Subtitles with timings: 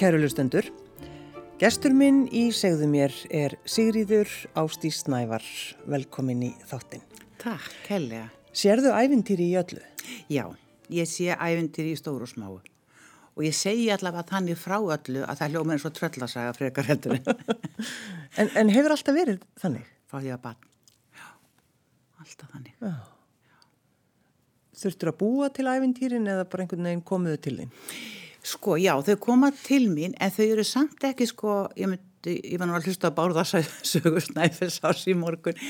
[0.00, 0.64] kæru lustendur.
[1.60, 5.44] Gestur minn í segðu mér er Sigríður Ástís Snævar.
[5.92, 7.02] Velkomin í þáttin.
[7.42, 8.22] Takk, helga.
[8.56, 9.82] Sérðu ævintýri í öllu?
[10.32, 10.46] Já,
[10.88, 12.54] ég sé ævintýri í stóru og smáu.
[13.36, 17.20] Og ég segi allavega þannig frá öllu að það hljóma eins og tröllasaga frekar heldur.
[18.40, 19.90] en, en hefur alltaf verið þannig?
[20.08, 20.70] Fá því að barn.
[21.12, 21.26] Já,
[22.24, 22.72] alltaf þannig.
[22.80, 22.96] Já.
[24.80, 27.76] Þurftur að búa til ævintýrin eða bara einhvern veginn komuðu til þín?
[28.40, 32.60] Sko, já, þau koma til mín en þau eru samt ekki sko, ég myndi, ég
[32.60, 33.44] var nú að hlusta að bárða
[33.90, 35.60] sögur snæfels ás í morgun.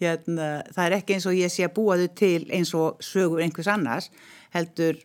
[0.00, 3.44] Hérna, það er ekki eins og ég sé að búa þau til eins og sögur
[3.44, 4.08] einhvers annars,
[4.56, 5.02] heldur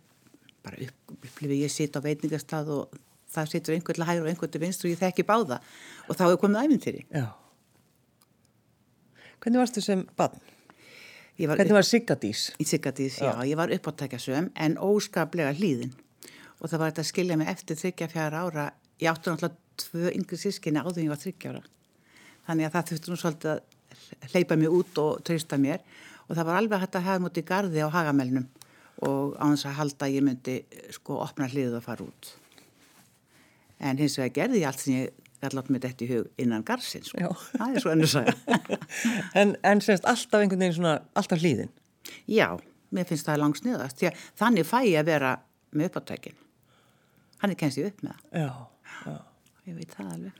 [0.63, 2.97] bara upplifið ég sitt á veitingastað og
[3.29, 5.59] það sittur einhvern til hægur og einhvern til vinst og ég þekki báða
[6.07, 7.05] og þá er komið ævintýri.
[7.11, 7.27] Já.
[9.39, 10.39] Hvernig varstu sem barn?
[11.39, 12.49] Var Hvernig var Siggadís?
[12.59, 13.31] Í Siggadís, já.
[13.31, 13.47] já.
[13.47, 15.93] Ég var uppáttækjasöm en óskaplega hlýðin
[16.59, 18.69] og það var þetta að skilja mig eftir þryggja fjara ára.
[18.99, 21.63] Ég átti náttúrulega tvö yngri sískinni áður en ég var þryggja ára.
[22.49, 25.83] Þannig að það þurfti nú svolítið að hleypa mig út og treysta mér
[26.27, 28.47] og það var alveg hægt að hafa mútið gardi á hagamælnum
[29.07, 30.55] og á þess að halda ég myndi
[30.93, 32.31] sko opna hliðið og fara út.
[33.79, 36.65] En hins vegar gerði ég allt sem ég gæti látt mér þetta í hug innan
[36.67, 37.13] garsins.
[37.13, 37.31] Sko.
[37.53, 38.35] Það er svo ennur saga.
[39.39, 41.71] en, en semst alltaf einhvern veginn svona, alltaf hlýðin?
[42.27, 42.49] Já,
[42.91, 44.03] mér finnst það langsniðast.
[44.39, 45.33] Þannig fæ ég að vera
[45.71, 46.37] með uppáttækin.
[47.39, 48.39] Hann er kennst ég upp með það.
[48.43, 48.51] Já,
[49.05, 49.17] já.
[49.69, 50.39] Ég veit það alveg.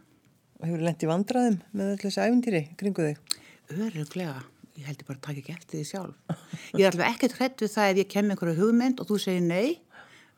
[0.59, 3.37] Og hefur lendi vandraðum með öll þessi ævindýri kringu þig?
[3.75, 4.39] Öruglega.
[4.79, 6.35] Ég held ég bara að taka ekki eftir því sjálf.
[6.75, 9.43] Ég er allveg ekkert hrætt við það ef ég kem einhverju hugmynd og þú segir
[9.43, 9.79] nei.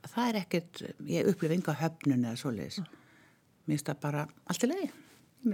[0.02, 2.80] Það er ekkert, ég upplifi enga höfnun eða svoleiðis.
[2.82, 4.88] Mér finnst það bara allt í lagi.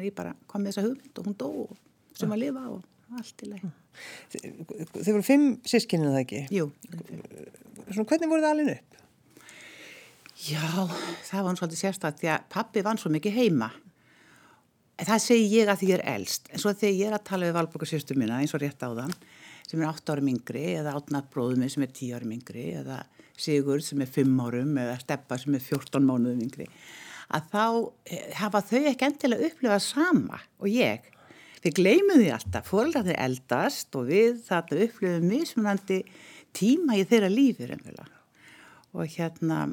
[0.04, 1.50] Ég bara kom með þessa hugmynd og hún dó
[2.18, 3.72] sem að lifa og allt í lagi.
[4.36, 6.44] Þið voru fimm sískinu það ekki?
[6.56, 6.70] Jú.
[7.92, 9.04] Svona, hvernig voru það alveg upp?
[10.38, 10.86] Já,
[11.26, 13.72] það var hann svolítið sérstaklega því að pappi vann svo mikið heima.
[14.98, 16.52] Það segi ég að því ég er eldst.
[16.54, 19.14] En svo þegar ég er að tala við valbókarsýstu mína eins og rétt á þann
[19.68, 23.02] sem er 8 árum yngri eða átnað bróðum minn sem er 10 árum yngri eða
[23.38, 26.70] Sigur sem er 5 árum eða Steppa sem er 14 mánuðum yngri
[27.28, 27.66] að þá
[28.40, 31.10] hafa þau ekki endilega upplifað sama og ég.
[31.64, 36.00] Við gleymum því alltaf, fóröldarnir eldast og við þarna upplifum mismunandi
[36.56, 38.08] tíma í þeirra reynilega.
[38.96, 39.66] Og hérna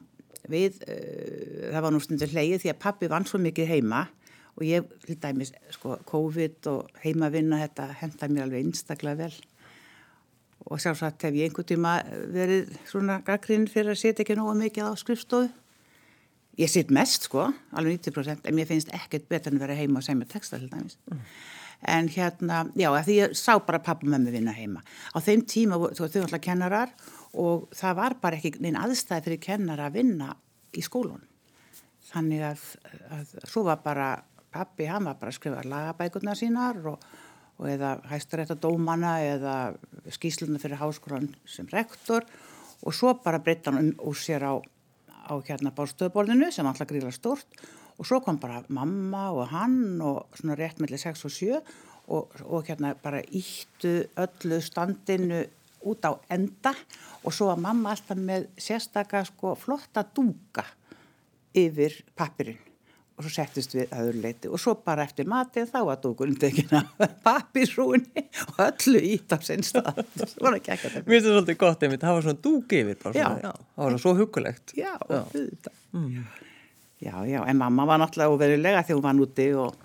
[0.51, 4.05] við, uh, það var nú stundur hleyið því að pappi vann svo mikið heima
[4.55, 9.35] og ég, til dæmis, sko, COVID og heimavinna, þetta henda mér alveg einstaklega vel
[10.65, 11.99] og sjálfsagt hef ég einhver tíma
[12.33, 15.51] verið svona gaggrinn fyrir að setja ekki nóga mikið á skrifstofu
[16.61, 19.99] Ég sitt mest sko, alveg 90% en mér finnst ekkert betur en að vera heima
[19.99, 20.97] og segja með texta til dæmis.
[21.11, 21.23] Mm.
[21.95, 24.85] En hérna, já, því ég sá bara pappa með mig vinna heima.
[25.11, 26.93] Á þeim tíma, þau var alltaf kennarar
[27.24, 27.24] og
[27.75, 30.31] það var bara ekki neina aðstæði fyrir kennara að vinna
[30.75, 31.23] í skólun.
[32.11, 32.65] Þannig að,
[33.17, 34.09] að svo var bara
[34.55, 37.07] pappi, hann var bara að skrifa lagabækurna sínar og,
[37.59, 39.55] og eða hæstarétta dómana eða
[40.15, 42.27] skýsluna fyrir háskólan sem rektor
[42.85, 44.55] og svo bara breytta hann um úr sér á
[45.25, 47.49] á hérna bárstöðuborðinu sem alltaf gríla stort
[47.97, 51.61] og svo kom bara mamma og hann og svona rétt mellir 6 og 7
[52.13, 55.45] og, og hérna bara íttu öllu standinu
[55.85, 56.75] út á enda
[57.25, 60.65] og svo var mamma alltaf með sérstakka sko flotta dúka
[61.55, 62.61] yfir pappirinn
[63.15, 66.81] og svo settist við aður leiti og svo bara eftir matið þá var dúkurinn tekina
[67.27, 70.01] pappisrúni og öllu ít á sinn stað.
[70.19, 72.99] Það var ekki þetta Mér finnst þetta svolítið gott einmitt, það var svona dúk yfir
[73.05, 73.29] bara, já.
[73.45, 75.21] Já, það var svo hugulegt Já, já.
[75.95, 76.25] Mm.
[77.07, 79.79] já, já, en mamma var náttúrulega óverulega þegar hún var núti og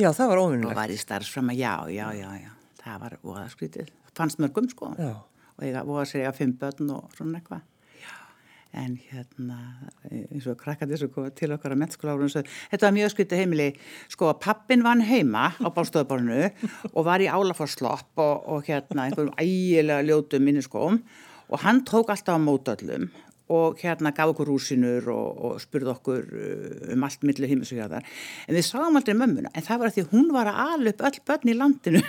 [0.00, 2.50] Já, það var óvinnulegt og var í starfsfram að já, já, já, já.
[2.82, 4.94] Það var óaðskrítið, fannst mörgum sko
[5.62, 7.68] og ég voru að segja fimm börn og svona eitthvað.
[8.72, 9.56] En hérna
[10.08, 12.28] eins og krakkandi sem kom til okkar að mettskóla ára
[12.72, 13.66] þetta var mjög skritið heimili.
[14.08, 16.48] Sko að pappin vann heima á bástöðaborinu
[16.94, 21.02] og var í álaforslopp og, og hérna einhverjum ægilega ljótum minniskóm
[21.52, 23.10] og hann tók alltaf á mótöllum
[23.50, 27.80] og hérna gaf okkur rúsinur og, og spurði okkur uh, um allt millir heimis og
[27.80, 28.06] hjáðar
[28.46, 31.04] en við sáum aldrei mömmuna en það var að því hún var að ala upp
[31.08, 32.02] öll börn í landinu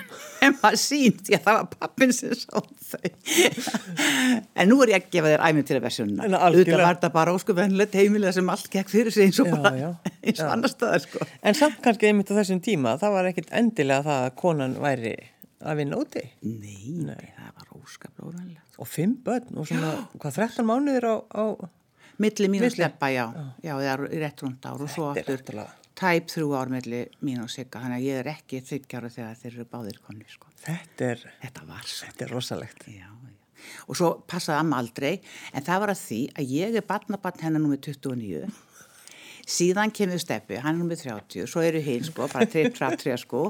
[0.45, 3.11] en maður sínt, já það var pappin sem sá þau.
[4.59, 7.35] En nú er ég að gefa þér æmið til að versjuna auðvitað var þetta bara
[7.35, 9.89] óskuvennilegt heimilega sem allt gekk fyrir sig eins og, já, já,
[10.27, 11.27] eins og annar staðar sko.
[11.41, 15.15] En samt kannski einmitt á þessum tíma það var ekkit endilega það að konan væri
[15.63, 16.27] að vinna úti?
[16.45, 17.31] Nei, Nei.
[17.37, 20.03] það var óskaplega óvennilegt Og fimm börn og svona, já.
[20.17, 21.15] hvað, 13 mánuðir á...
[21.29, 21.45] á...
[22.21, 23.25] Milli mín og Steppa, já.
[23.61, 23.73] já.
[23.73, 25.41] Það er rétt rúnd ár og svo aftur
[25.97, 27.81] tæp þrjú ár milli mín og Sigga.
[27.83, 30.49] Þannig að ég er ekki þryggjára þegar þeir eru báðir konni, sko.
[30.63, 31.25] Þetta er...
[31.43, 32.07] Þetta var svo.
[32.07, 32.85] Þetta er rosalegt.
[32.89, 33.33] Já, já.
[33.87, 35.13] Og svo passaði amma aldrei,
[35.53, 38.49] en það var að því að ég er barnabarn hennar nummið 29
[39.49, 43.43] síðan kemur steppi, hann er nummið 30 svo eru hinn sko, bara 3-3 sko.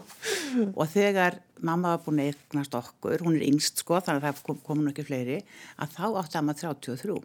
[0.73, 4.43] Og þegar mamma var búin að eignast okkur, hún er yngst sko þannig að það
[4.47, 5.39] kom, komin ekki fleiri
[5.77, 7.21] að þá átti hann að 33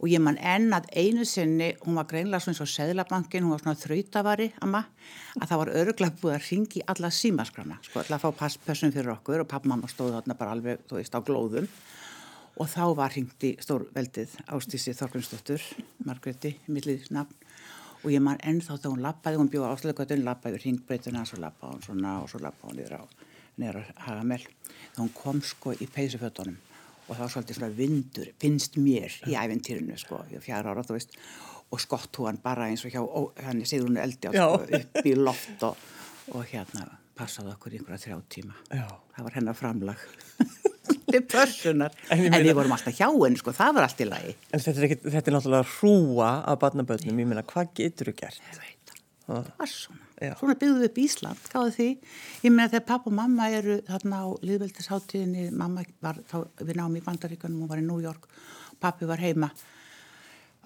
[0.00, 3.52] og ég man enn að einu sinni hún var greinlega svona eins og Seðlabankin hún
[3.52, 4.82] var svona þrautavari amma
[5.36, 9.12] að það var öruglega búið að ringi alla símaskrana sko alltaf að fá passpössun fyrir
[9.12, 11.68] okkur og pappmamma stóð þarna bara alveg þú veist á glóðum.
[12.60, 15.62] Og þá var hringt í stórveldið Ástísi Þorgrunsdóttur,
[16.04, 17.36] Margreti, millið nafn
[18.00, 21.76] og ég man ennþá þá hún lappaði, hún bjóða áslöðgötun, lappaði við hringbreytuna, svo lappaði
[21.76, 22.80] hún svona og svo lappaði hún
[23.60, 24.44] niður á, á Hagamell
[24.94, 26.56] þá hún kom sko í peysufötunum
[27.10, 30.94] og það var svolítið svona vindur, finnst mér í æfintýrinu sko, ég fjara ára þú
[30.94, 31.16] veist.
[31.70, 33.02] Og skott hún bara eins og hjá
[33.46, 35.86] hann í Sigrunu Eldi á, sko, upp í loft og,
[36.34, 36.86] og hérna
[37.20, 38.58] passaði okkur í einhverja þrjá tíma.
[38.72, 38.86] Já.
[39.14, 40.04] það var hennar framlag.
[41.10, 44.36] Til pörsunar en, en við vorum alltaf hjá henni sko, það var allt í lagi.
[44.50, 48.14] En þetta er, ekki, þetta er náttúrulega hrúa af barnaböldnum, ég meina, hvað getur þú
[48.22, 48.44] gert?
[48.46, 50.06] ég veit það, það var svona.
[50.20, 50.34] Já.
[50.36, 51.88] svona byggðum við upp Ísland, gáðu því?
[52.44, 56.98] Ég meina þegar papp og mamma eru þarna á liðveldisháttíðinni, mamma var þá, við náum
[56.98, 58.28] í Bandaríkanum, hún var í New York
[58.80, 59.50] pappi var heima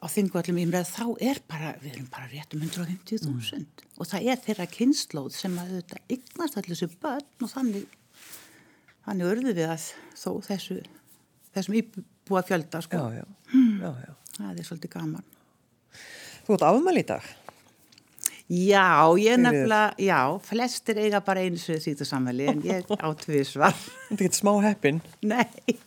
[0.05, 3.93] á þingvallum í mreð, þá er bara við erum bara rétt um 150.000 mm.
[3.97, 7.97] og það er þeirra kynnslóð sem að þetta ygnast allir þessu börn og þannig
[9.07, 9.87] þannig örðu við að
[10.21, 10.81] þó þessu
[11.55, 13.01] þessum íbúa fjölda sko.
[13.01, 13.25] Já, já,
[13.81, 14.13] já, já.
[14.37, 15.33] það er svolítið gaman
[16.45, 17.33] Þú ert afmæli í dag?
[18.45, 23.73] Já, ég nefnilega, já, flestir eiga bara eins og þýttu samveli en ég á tvísvar.
[24.11, 25.01] Þetta er ekki smá heppin.
[25.25, 25.79] Nei.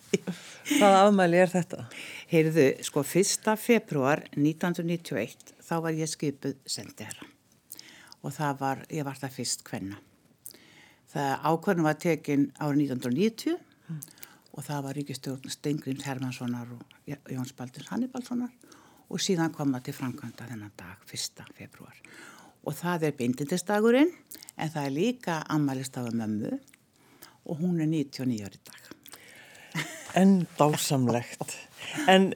[0.72, 1.86] Hvaða afmæli er þetta?
[2.32, 3.54] Heyrðu, sko, 1.
[3.62, 7.30] februar 1991 þá var ég skipuð sendiherra
[8.26, 10.00] og það var, ég var það fyrst hvenna.
[11.14, 13.60] Það ákvörnum var tekin árið 1990
[14.58, 16.82] og það var ríkistjórn Stengrims Hermanssonar og
[17.32, 18.52] Jóns Baldins Hannibalssonar
[19.08, 21.46] og síðan kom það til framkvæmda þennan dag, 1.
[21.56, 21.94] februar.
[21.94, 24.12] Og það er bindindistagurinn
[24.58, 26.58] en það er líka ammælistafu mömmu
[27.48, 28.82] og hún er 99 ári dag.
[30.18, 31.54] En dásamlegt.
[32.10, 32.32] En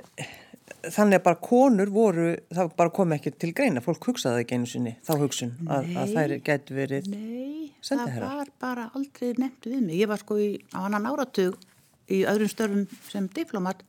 [0.82, 4.70] þannig að bara konur voru, það bara kom ekki til greina, fólk hugsaði ekki einu
[4.70, 8.28] sinni, þá hugsun að, að þær gæti verið Nei, sendiherrar.
[8.28, 10.00] það var bara aldrei nefnt við mig.
[10.00, 11.58] Ég var sko í, á annan áratug
[12.12, 13.84] í öðrum störfum sem diplomat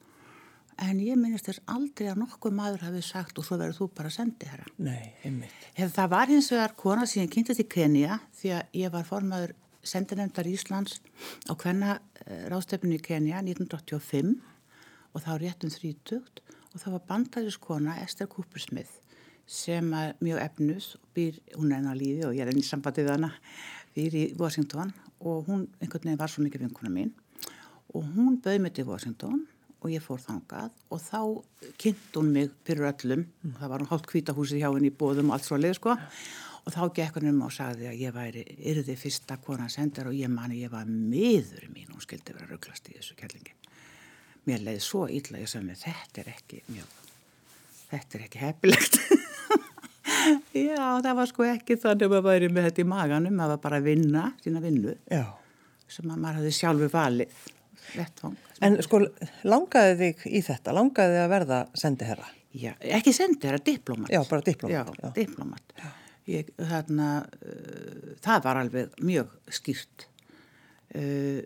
[0.82, 4.12] en ég minnist þess aldrei að nokkuð maður hafi sagt og svo verður þú bara
[4.12, 4.66] sendiherra.
[4.82, 5.66] Nei, einmitt.
[5.76, 9.06] Ef það var hins vegar kona sem ég kynntist í Kenya því að ég var
[9.08, 11.00] formaður sendinemndar Íslands
[11.50, 11.98] á hvenna
[12.50, 14.34] ráðstefninu í Kenya 1985
[15.12, 16.42] og þá réttum þrítugt
[16.72, 19.00] og það var bandariskona Esther Cooper Smith
[19.46, 22.62] sem er mjög efnus og býr, hún er enn á lífi og ég er enn
[22.62, 23.32] í sambandi við hana,
[23.92, 27.10] býr í Washington og hún einhvern veginn var svo mikið vinkuna mín
[27.92, 29.42] og hún bauð mig til Washington
[29.82, 31.20] og ég fór þangað og þá
[31.82, 33.26] kynnt hún mig fyrir öllum,
[33.58, 35.96] það var hún hálft kvítahúsið hjá henni í bóðum og allt svo leið sko
[36.62, 40.16] og þá gekk hann um og sagði að ég væri yrði fyrsta konan sendar og
[40.16, 43.56] ég mani ég var miður mín, hún skildi vera rugglast í þessu kærlingi.
[44.46, 46.94] Mér leiði svo illa, ég sagði mig þetta er ekki mjög,
[47.90, 49.00] þetta er ekki heppilegt.
[50.54, 53.88] Já, það var sko ekki þannig að væri með þetta í maganum, var bara að
[53.90, 55.24] vinna sína vinnu Já.
[55.90, 57.42] sem að maður hafði sjálfur valið.
[57.92, 58.36] Vettvang.
[58.62, 59.02] En sko,
[59.48, 60.74] langaði þig í þetta?
[60.76, 62.30] Langaði þig að verða sendiherra?
[62.52, 64.12] Já, ekki sendi, það er diplomat.
[64.12, 64.72] Já, bara diplomat.
[64.74, 65.12] Já, Já.
[65.16, 65.76] diplomat.
[66.30, 67.08] Ég, þarna,
[67.42, 70.06] uh, það var alveg mjög skýrt.
[70.92, 71.40] Uh.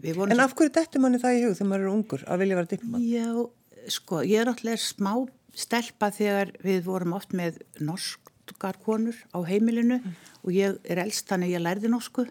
[0.00, 2.70] En af hverju dettur manni það í hug þegar maður er ungur að vilja vera
[2.70, 3.04] diplomat?
[3.04, 5.12] Já, sko, ég er alltaf smá
[5.58, 9.98] stelpa þegar við vorum oft með norskar konur á heimilinu
[10.44, 12.26] og ég er elst þannig að ég lærði norsku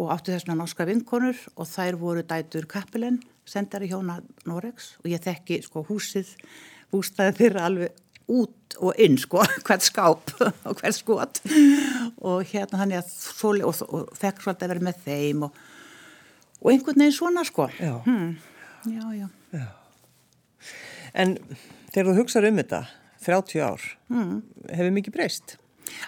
[0.00, 5.22] og átti þessna norska vinkonur og þær voru dætur Kappelen, sendari hjóna Norex og ég
[5.22, 6.32] þekki sko húsið,
[6.92, 8.00] bústæði þeirra alveg
[8.34, 10.34] út og inn sko, hvert skáp
[10.68, 11.40] og hvert skot
[12.24, 15.62] og hérna þannig að svo, og, og þekk svolítið að vera með þeim og,
[16.62, 17.68] og einhvern veginn svona sko.
[17.78, 17.96] Já.
[18.08, 18.36] Hmm.
[18.90, 19.28] Já, já.
[19.54, 19.66] Já.
[21.14, 21.36] En
[21.94, 22.80] þegar þú hugsaður um þetta,
[23.24, 24.38] 30 ár, mm.
[24.74, 25.54] hefur mikið breyst?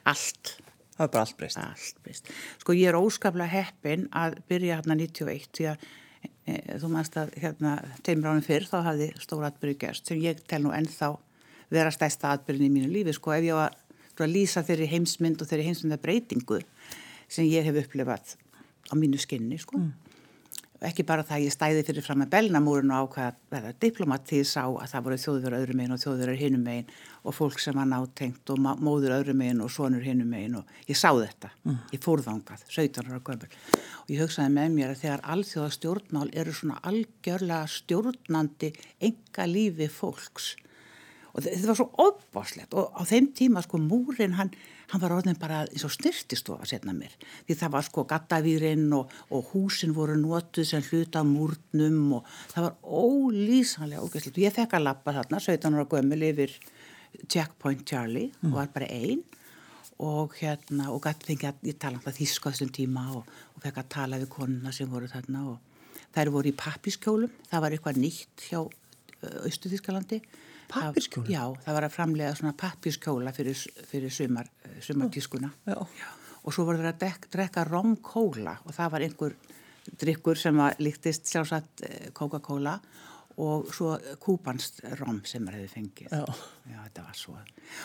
[0.08, 0.56] Allt.
[0.96, 1.60] Það er bara allt breyst.
[1.60, 2.32] Allt breyst.
[2.62, 5.86] Sko ég er óskaplega heppin að byrja hérna 91 því að
[6.46, 7.74] e, þú mannst að hérna
[8.06, 11.12] teimur ánum fyrr þá hafði stóra atbyrju gerst sem ég tel nú ennþá
[11.72, 13.76] vera stæsta atbyrjun í mínu lífi sko ef ég var
[14.16, 16.62] að lýsa þeirri heimsmynd og þeirri heimsmynda breytingu
[17.28, 18.36] sem ég hef upplifað
[18.88, 19.82] á mínu skinni sko.
[20.84, 24.26] Ekki bara það að ég stæði fyrir fram að belnamúrun og ákvaða að verða diplomat
[24.28, 26.90] því ég sá að það voru þjóðverður öðrum megin og þjóðverður hinum megin
[27.22, 31.00] og fólk sem var nátengt og móður öðrum megin og sonur hinum megin og ég
[31.00, 31.52] sá þetta.
[31.64, 31.80] Mm.
[31.96, 33.56] Ég fórðangað, 17 ára gömur.
[34.04, 38.72] Og ég hugsaði með mér að þegar alþjóða stjórnmál eru svona algjörlega stjórnandi
[39.08, 40.52] enga lífi fólks
[41.36, 44.50] og þetta var svo ofbáslegt og á þeim tíma sko múrin hann,
[44.88, 47.12] hann var orðin bara eins og styrtistofa setna mér.
[47.44, 52.30] Því það var sko gattavýrin og, og húsin voru notuð sem hluta á múrnum og
[52.54, 56.56] það var ólýsanlega ógæslegt og ég fekk að lappa þarna 17 ára gömul yfir
[57.28, 58.48] Checkpoint Charlie mm.
[58.48, 59.20] og var bara einn
[60.00, 63.62] og hérna og gæti fengið að ég tala um það þíska þessum tíma og, og
[63.64, 67.32] fekk að tala við konuna sem voru þarna og þær voru í pappiskjólum.
[67.48, 68.60] Það var eitthvað nýtt hjá
[69.26, 70.20] Östu-Þískalandi
[70.70, 71.30] Pappiskjóla?
[71.30, 73.58] Já, það var að framlega svona pappiskjóla fyrir,
[73.90, 74.48] fyrir sumar,
[74.84, 75.52] sumartískuna.
[75.66, 75.80] Já.
[76.46, 79.36] og svo voru það að dek, drekka romkóla og það var einhver
[79.98, 82.76] drikkur sem líktist sjálfsagt eh, Coca-Cola
[83.42, 86.10] og svo kúpanst rom sem maður hefði fengið.
[86.10, 86.24] Já.
[86.70, 87.38] Já, þetta var svo.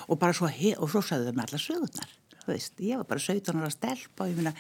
[0.08, 3.24] Og bara svo, og svo sagðu þau með alla sögurnar þú veist, ég var bara
[3.24, 4.54] 17 ára stelp og ég finna,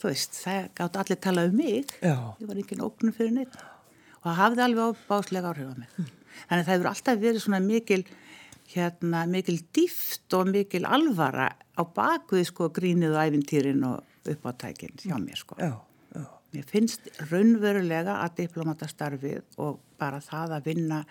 [0.00, 2.16] þú veist, það gátt allir tala um mig, Já.
[2.40, 3.60] ég var engin óknum fyrir neitt
[4.22, 6.12] og það hafði alveg báslega áhrif á mig
[6.48, 8.02] þannig að það hefur alltaf verið svona mikil
[8.72, 15.18] hérna, mikil dýft og mikil alvara á bakvið sko grínið og æfintýrin og uppáttækin hjá
[15.18, 15.56] mér sko.
[15.58, 15.74] Já,
[16.14, 16.24] já.
[16.52, 21.04] Mér finnst raunverulega að diplomatastarfið og bara það að vinna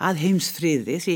[0.00, 1.14] að heimsfríði því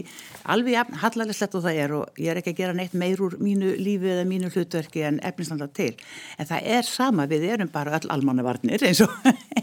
[0.53, 3.39] alveg jafn hallarleslegt og það er og ég er ekki að gera neitt meir úr
[3.41, 5.95] mínu lífi eða mínu hlutverki en efnislega til.
[6.37, 9.15] En það er sama, við erum bara öll almannavarnir eins og,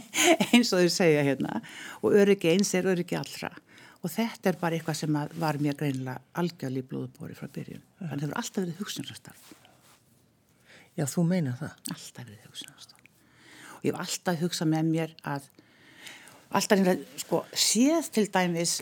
[0.49, 1.61] eins og þau segja hérna.
[2.01, 3.53] Og öryggi eins er öryggi allra
[4.01, 7.83] og þetta er bara eitthvað sem var mér greinilega algjörlega í blóðbóri frá byrjun.
[7.99, 9.51] Þannig að það hefur alltaf verið hugsunastarf
[10.97, 11.75] Já, þú meina það.
[11.93, 13.01] alltaf verið hugsunastarf
[13.81, 15.49] og ég hef alltaf hugsað með mér að
[16.51, 18.79] alltaf einhverja sko séð til dæmis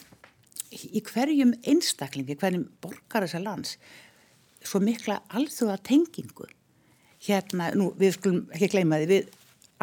[0.70, 3.78] í hverjum einstaklingi, hverjum borgar þessar lands
[4.66, 6.50] svo mikla alþjóða tengingu
[7.26, 9.32] hérna, nú við skulum ekki gleyma því við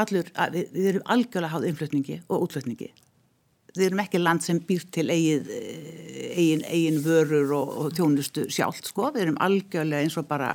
[0.01, 2.91] allur, við, við erum algjörlega háð innflutningi og útflutningi
[3.79, 5.49] við erum ekki land sem býr til eigin,
[6.33, 10.55] eigin, eigin vörur og, og tjónustu sjálft sko, við erum algjörlega eins og bara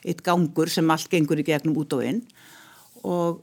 [0.00, 2.24] eitt gangur sem allt gengur í gegnum út og inn.
[3.04, 3.40] Og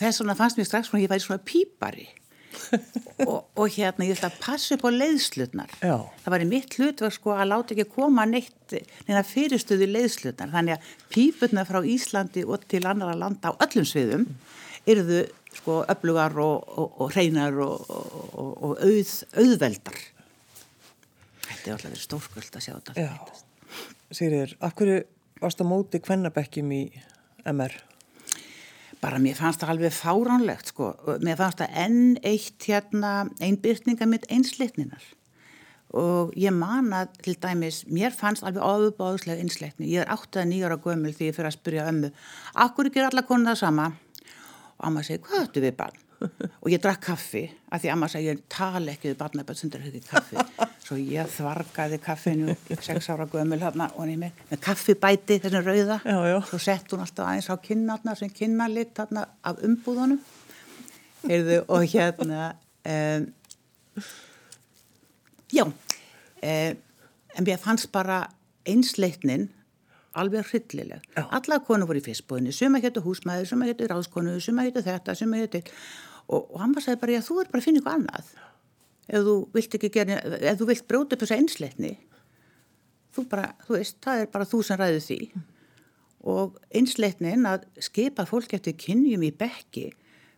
[0.00, 2.08] þess vegna fannst mér strax svona að ég væri svona pípari.
[3.22, 5.94] Og, og hérna ég ætla að passa upp á leiðslutnar Já.
[6.20, 8.74] það var í mitt hlutverk sko að láta ekki koma neitt
[9.06, 14.26] neina fyrirstöðu leiðslutnar þannig að pípurna frá Íslandi og til annara landa á öllum sviðum
[14.88, 15.22] eruðu
[15.52, 20.00] sko öflugar og, og, og hreinar og, og auð, auðveldar.
[21.46, 23.40] Þetta er alltaf verið stórkvöld að sjá þetta.
[24.12, 25.00] Sigriður, af hverju
[25.42, 26.84] varst á móti kvennabekkjum í
[27.48, 27.80] MR?
[29.02, 30.92] bara mér fannst það alveg fáránlegt sko,
[31.24, 33.12] mér fannst það enn eitt hérna,
[33.42, 35.02] einn byrkninga mitt einslitninar
[35.92, 40.78] og ég man að til dæmis, mér fannst alveg áðubáðslega einslitni, ég er 8-9 ára
[40.80, 42.12] gömul því ég fyrir að spyrja ömmu,
[42.64, 43.90] akkur ekki er alla konar það sama
[44.82, 46.00] og amma segi, hvað ættu við barn?
[46.62, 49.88] og ég drakk kaffi, af því amma segi, ég tala ekki við barnaböld sem drakk
[49.90, 50.42] ekki kaffi
[50.82, 56.18] svo ég þvargaði kaffinu 6 ára gömul hérna og með, með kaffibæti, þessi rauða Já,
[56.30, 56.38] já.
[56.50, 60.20] svo sett hún alltaf aðeins á kinnarna sem kinnarlitt af umbúðunum
[61.22, 63.26] Heyrðu, og hérna um,
[65.54, 65.74] já um,
[66.42, 68.24] en mér fannst bara
[68.68, 69.48] einsleitnin
[70.18, 71.04] alveg hryllileg.
[71.16, 71.24] Já.
[71.38, 75.40] Alla konu voru í fyrstbúðinni, suma héttu húsmaður, suma héttu ráðskonu, suma héttu þetta, suma
[75.40, 75.62] héttu
[76.28, 78.32] og, og hann bara sagði bara, já þú er bara að finna ykkur annað
[79.12, 81.94] ef þú vilt ekki gera, ef þú vilt bróta upp þessa einsleitni
[83.12, 85.18] þú bara, þú veist, það er bara þú sem ræður því
[86.32, 89.90] og einsleitnin að skipa fólk eftir kynjum í bekki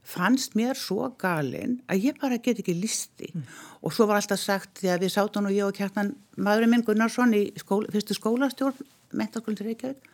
[0.04, 3.44] fannst mér svo galinn að ég bara get ekki listi mm.
[3.84, 6.84] og svo var alltaf sagt því að við sátum og ég og kjartan maðurinn minn
[6.84, 8.88] Gunnarsson í skóla, fyrstu skólastjórn
[9.20, 10.12] mentaskólinn til Reykjavík.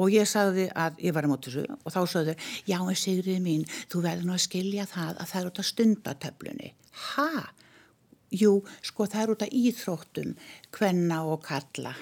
[0.00, 3.40] Og ég sagði að ég var í mótissu og þá sagði þau, já en Sigrið
[3.42, 6.70] mín þú verður nú að skilja það að það er út af stundatöflunni.
[7.14, 7.30] Ha?
[8.30, 8.52] Jú,
[8.86, 10.36] sko það er út af íþróttum
[10.76, 11.96] hvenna og kalla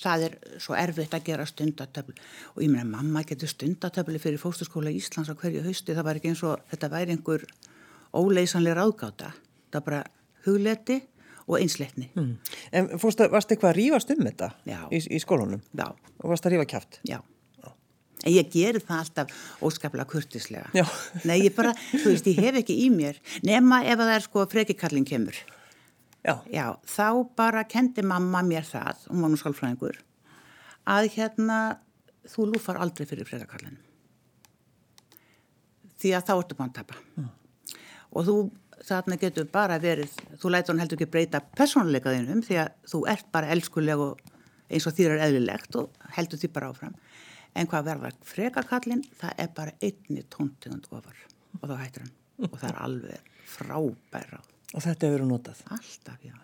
[0.00, 2.14] það er svo erfitt að gera stundatöflu
[2.54, 5.94] og ég meina mamma getur stundatöflu fyrir fósturskóla Íslands á hverju hausti.
[5.94, 7.44] Það var ekki eins og þetta væri einhver
[8.16, 9.32] óleysanlega ráðgáta.
[9.70, 10.02] Það bara
[10.46, 11.00] hugleti
[11.50, 12.36] og einsleitni Mm.
[12.72, 14.78] En fórstu, varst eitthvað að rífast um þetta Já.
[14.94, 15.60] í, í skólunum?
[15.74, 15.88] Já,
[16.22, 17.00] Og varst að rífa kjátt?
[17.08, 17.18] já
[18.20, 19.30] En ég gerir það alltaf
[19.64, 20.66] óskaplega kurtislega.
[20.76, 20.82] Já.
[21.24, 23.16] Nei, ég bara, þú veist, ég hef ekki í mér,
[23.48, 25.38] nema ef það er sko frekikallin kemur.
[26.20, 26.34] Já.
[26.52, 29.96] Já, þá bara kendi mamma mér það, hún var nú skálfræðingur,
[30.84, 31.56] að hérna,
[32.28, 33.80] þú lúfar aldrei fyrir frekakallinu.
[36.00, 37.00] Því að þá ertu búin að tapa.
[38.12, 38.36] Og þú,
[38.86, 43.00] þarna getur bara verið, þú lætur hann heldur ekki breyta persónuleika þínum því að þú
[43.12, 44.20] ert bara elskuleg og
[44.70, 46.94] eins og þýr er eðlilegt og heldur því bara áfram.
[47.58, 51.18] En hvað verðar frekakallin, það er bara einni tóntegund ofar
[51.60, 52.14] og þá hættir hann.
[52.46, 54.38] Og það er alveg frábæra
[54.70, 55.60] Og þetta hefur verið notað.
[55.74, 56.34] alltaf, já.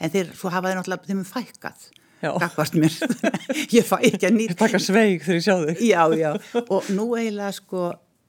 [0.00, 1.84] en þeir, svo hafa þeir náttúrulega, þeim er fækkað
[2.18, 2.30] Já.
[2.42, 2.94] gagvart mér
[3.78, 5.82] ég fæ ekki að nýta Takka sveig þegar ég sjá þig.
[5.86, 6.30] já, já,
[6.64, 7.82] og nú eiginlega sko,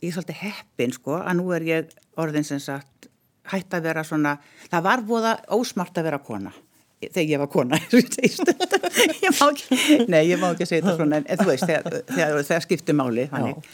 [0.04, 3.09] ég er svolítið heppin sko, að nú er ég orðin sem sagt
[3.52, 4.38] hætt að vera svona,
[4.70, 6.54] það var búða ósmart að vera kona
[7.00, 7.78] þegar ég var kona
[9.24, 12.42] ég má ekki, nei ég má ekki segja þetta svona en, þú veist, þegar, þegar,
[12.50, 13.70] þegar skipti máli þannig,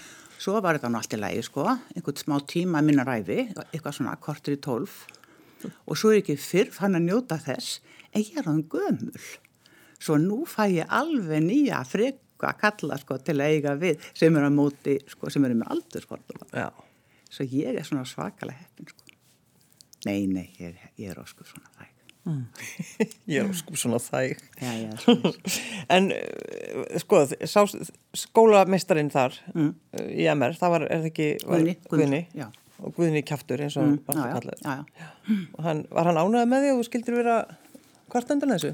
[0.45, 1.65] svo var þetta nú allt í lagi sko,
[1.95, 3.39] einhvern smá tíma minna ræfi
[3.71, 5.05] eitthvað svona kortur í tólf.
[5.89, 7.79] Og svo er ekki fyrr fann að njóta þess
[8.11, 9.23] en ég er á hann gömul.
[9.97, 14.51] Svo nú fæ ég alveg nýja freka kalla sko til að eiga við sem eru
[14.51, 16.69] á móti, sko, sem eru með aldursportum Já.
[17.31, 19.04] svo ég er svona svakalega heppin sko
[20.05, 21.91] nei, nei, ég, ég er óskur svona þæg
[23.29, 24.39] Ég er sko svona þæg.
[24.57, 25.33] já, já.
[25.93, 27.61] En uh, sko, sá,
[28.17, 29.71] skólameistarinn þar mm.
[30.09, 32.47] í MR, það var, er það ekki var, Guðni, Guðni, já.
[32.81, 34.63] og Guðni Kjaftur eins og Mm, mm, já, já, kallað.
[34.65, 35.37] já, já.
[35.53, 37.37] Og hann, var hann ánægð með því og þú skildir vera
[38.09, 38.73] hvart undan þessu?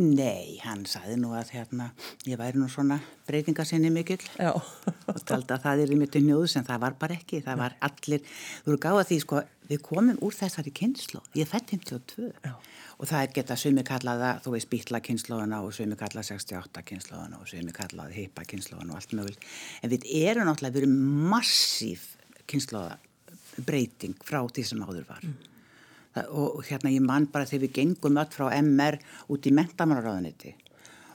[0.00, 1.90] Nei, hann saði nú að hérna,
[2.24, 2.96] ég væri nú svona
[3.28, 4.54] breytingasinni mikill Já.
[4.56, 7.74] og taldi að það er í mitt njóðs en það var bara ekki, það var
[7.88, 8.22] allir,
[8.64, 12.54] þú eru gáða því sko, við komum úr þessari kynslu, ég fætt 52 Já.
[12.98, 17.40] og það er geta sumi kallaða, þú veist, býtla kynslóðuna og sumi kallaða 68 kynslóðuna
[17.40, 19.46] og sumi kallaða heipa kynslóðuna og allt mögult,
[19.82, 20.98] en við erum náttúrulega, erum
[21.32, 22.12] massíf
[22.50, 22.98] kynslóða
[23.66, 25.26] breyting frá því sem áður var.
[26.12, 28.98] Það, og hérna ég man bara þegar við gengum öll frá MR
[29.32, 30.56] út í mentamálaráðuniti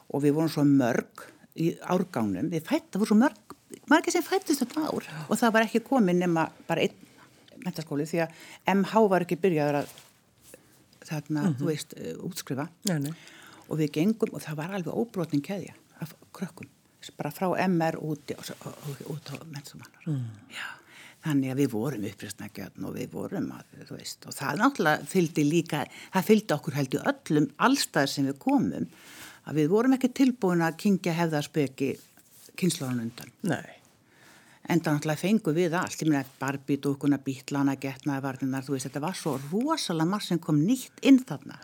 [0.07, 3.57] og við vorum svo mörg í árgánum, við fætt, það voru svo mörg
[3.91, 7.06] margir sem fættist þetta ár og það var ekki komin nema bara einn
[7.65, 8.37] mentaskóli því að
[8.75, 9.91] MH var ekki byrjaður að
[11.07, 13.13] þarna, þú veist, uh, útskrifa Nei, nei.
[13.67, 16.71] og við gengum og það var alveg óbrotning keðja af krökkum
[17.15, 20.25] bara frá MR úti og, og, út á mennsumannar mm.
[21.27, 25.43] Þannig að við vorum uppreistnækjörn og við vorum að, þú veist, og það náttúrulega fylgdi
[25.47, 25.79] líka,
[26.13, 28.85] það fylgdi okkur heldur öllum allstæðir sem við komum,
[29.49, 31.89] að við vorum ekki tilbúin að kingja hefðarspeki
[32.61, 33.33] kynnslóðan undan.
[33.49, 33.76] Nei.
[34.67, 39.03] Enda náttúrulega fengu við allt, ég meina Barbie, dúkuna, bítlana, getnaði varninar, þú veist, þetta
[39.05, 41.55] var svo rosalega marg sem kom nýtt inn þarna.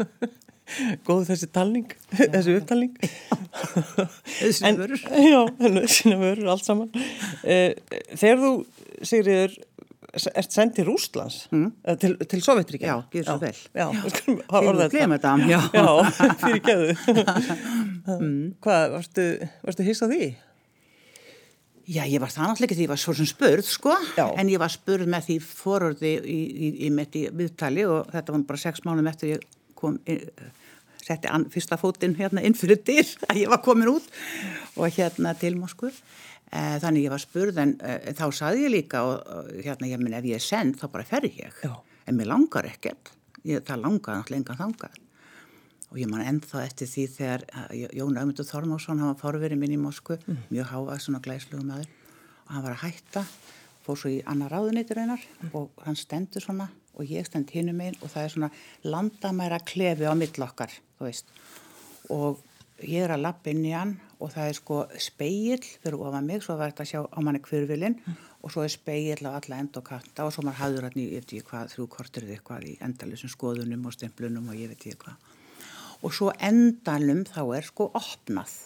[1.06, 1.90] Góð þessi talning,
[2.34, 2.92] þessi upptalning.
[4.40, 5.00] Þessi vörur.
[5.22, 6.90] Já, þessi vörur, allt saman.
[7.42, 7.74] Eh,
[8.18, 8.52] Þegar þú,
[9.06, 9.56] Sigriður,
[10.34, 11.70] ert sendið Rúslands mm.
[12.02, 12.90] til, til Sovjetríkja.
[12.90, 13.54] Já, gjör svo vel.
[13.54, 13.88] Já, Já.
[14.02, 14.94] við skulum hafa orðað þetta.
[14.96, 15.60] gleyma þetta, já.
[15.78, 15.86] Já,
[16.42, 16.90] fyrir geðu.
[18.66, 19.26] Hvað, varstu,
[19.66, 20.30] varstu hissað því?
[20.30, 20.49] Já,
[21.90, 24.26] ég var það náttúrulega ekki því ég var svo sem spurð, sko, Já.
[24.38, 28.34] en ég var spurð með því fororði í, í, í, í, í viðtali og þetta
[28.36, 29.46] var bara sex mánum eftir ég
[29.78, 29.96] kom,
[31.00, 34.06] setti fyrsta fótinn hérna inn fyrir dyr að ég var komin út
[34.76, 35.90] og hérna til Moskvu.
[36.50, 40.16] Eh, Þannig ég var spurð en eh, þá saði ég líka og hérna, ég minn
[40.18, 41.54] ef ég er send þá bara fer ég.
[41.62, 41.74] Já.
[42.10, 43.12] En mér langar ekkert,
[43.46, 44.98] ég, það langar náttúrulega engan þangað.
[45.90, 49.74] Og ég man ennþá eftir því þegar uh, Jón Ögmundur Þormásson, hann var forverið minn
[49.74, 50.20] í Moskvu,
[50.52, 51.88] mjög hávað svona glæslugu maður.
[52.46, 53.24] Og hann var að hætta,
[53.82, 55.24] fór svo í annar ráðunitur einar
[55.56, 58.50] og hann stendur svona og ég stend hinum einn og það er svona
[58.84, 61.34] landamæra klefi á millokkar, þú veist.
[62.12, 62.38] Og
[62.84, 66.44] ég er að lappa inn í hann og það er sko speill fyrir ofan mig,
[66.44, 67.98] svo var þetta að sjá á manni hverfilinn
[68.40, 71.08] og svo er speill á alla end og kanta og svo maður hafður hann í,
[71.08, 74.72] ég veit ekki hvað, þrjú kortur eða eitthvað í endalusum skoðunum og stemplunum og ég
[74.72, 75.29] veit ekki hvað
[76.00, 78.56] og svo endanum þá er sko opnað.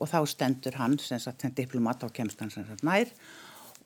[0.00, 3.10] Og þá stendur hann sem sagt sem diplomat á kemst hann sem sagt nær.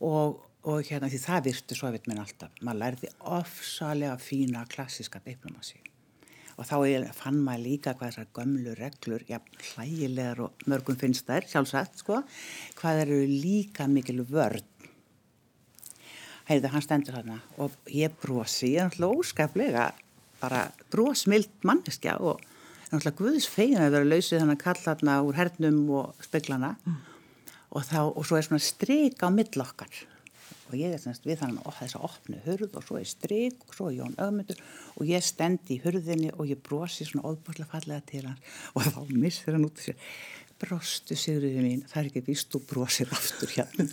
[0.04, 5.20] Og, og hérna því það virti svo veit minn alltaf, maður lærði ofsalega fína klassiska
[5.24, 5.80] diplomasi
[6.54, 9.40] og þá ég, fann maður líka hvað þessar gömlu reglur, já,
[9.72, 12.20] hlægilegar og mörgum finnst þær, sjálfsagt, sko,
[12.78, 14.62] hvað eru líka mikil vörn.
[16.46, 19.84] Heyrðu, hann stendur þarna og ég brosi, ég er náttúrulega óskaplega
[20.42, 22.53] bara brosmild manneskja og er
[22.94, 26.74] náttúrulega guðs fegin að vera lausið þannig að kalla þarna úr hernum og speglana.
[26.84, 26.98] Mm.
[27.74, 30.04] og, þá, og svo er svona strik á millokkar
[30.74, 33.66] og ég er semst við þannig að þess að opnu hurð og svo er strik
[33.66, 34.62] og svo er Jón Ögmundur.
[34.98, 38.40] Og ég stendi í hurðinni og ég brosi svona óbúrslega fallega til hann
[38.72, 39.98] og þá missir hann út sér
[40.64, 43.86] brostu sigriði mín, það er ekki víst þú brosir aftur hérna.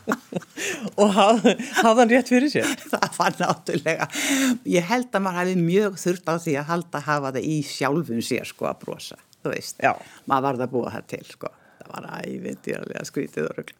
[1.00, 1.42] Og haf
[1.86, 2.68] hann rétt fyrir sér?
[2.92, 4.08] það var náttúrulega
[4.68, 7.58] ég held að maður hafi mjög þurft á því að halda að hafa það í
[7.70, 9.78] sjálfum sér sko að brosa, þú veist.
[9.82, 9.92] Já.
[10.30, 11.52] maður varð að búa það til sko.
[11.80, 13.78] Það var ævindýrlega skrítið og rögl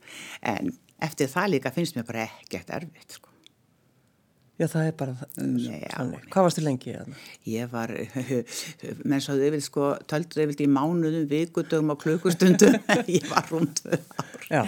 [0.55, 0.73] en
[1.05, 3.30] eftir það líka finnst mér bara ekkert erfitt sko
[4.61, 6.27] Já, það er bara já, þannig.
[6.35, 6.97] Hvað varstu lengi?
[6.97, 7.21] Hérna?
[7.49, 7.95] ég var
[9.09, 12.77] menn svo þau vil sko töldur þau vildi í mánuðum, vikudögum og klukkustundum
[13.17, 14.65] ég var rúnd ár Já.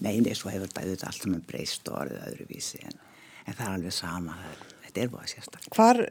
[0.00, 2.96] nei, nei, svo hefur þetta allt sem breyst og orðið öðruvísi en,
[3.44, 5.68] en það er alveg sama þetta þetta er búið sérstak.
[5.76, 6.02] Hvar,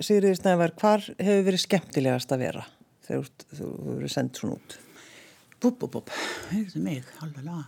[0.00, 2.66] Sigriði Snævar, hvar hefur verið skemmtilegast að vera
[3.06, 4.78] þegar þú hefur verið sendt svona út?
[5.60, 6.12] Búp, búp, búp,
[6.52, 7.66] heyrðu mig, alveg laga.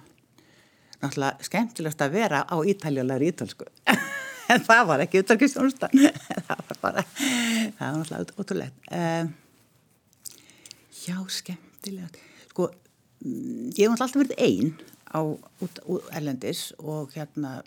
[0.98, 3.68] Náttúrulega skemmtilegast að vera á ítaljulegar ítalsku.
[4.52, 5.94] En það var ekki úttalkistjónustan.
[6.48, 8.72] það var bara, það var náttúrulega ótrúlega.
[8.92, 10.36] Uh,
[11.04, 12.20] já, skemmtilegt.
[12.50, 12.70] Sko,
[13.24, 14.72] ég hef alltaf verið einn
[15.08, 17.58] á út, út erlendis og hérna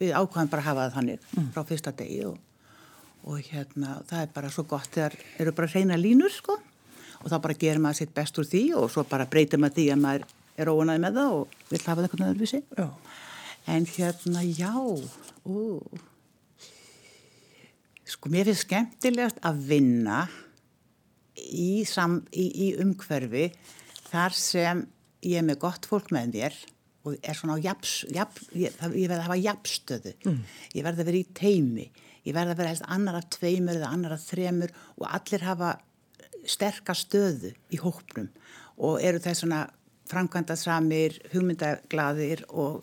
[0.00, 1.46] við ákvæðum bara að hafa það þannig mm.
[1.54, 2.36] frá fyrsta degi og,
[3.24, 6.58] og hérna það er bara svo gott þegar eru bara reyna línur sko
[7.22, 9.88] og þá bara gerir maður sitt best úr því og svo bara breytir maður því
[9.94, 10.28] að maður
[10.60, 12.88] er óanaði með það og vil hafa það eitthvað öðruvísi já.
[13.72, 14.72] en hérna já
[15.48, 15.60] ú.
[18.12, 20.22] Sko mér finnst skemmtilegast að vinna
[21.36, 23.48] í, sam, í, í umhverfi
[24.10, 24.84] þar sem
[25.24, 26.58] ég er með gott fólk með mér
[27.02, 30.42] og er svona á japs, jap, ég, ég verði að hafa jafnstöðu, mm.
[30.76, 31.86] ég verði að vera í teimi,
[32.22, 35.72] ég verði að vera helst annar af tveimur eða annar af þremur og allir hafa
[36.46, 38.28] sterkar stöðu í hópnum
[38.82, 39.62] og eru það svona
[40.10, 42.82] framkvæmda samir, hugmyndaglaðir og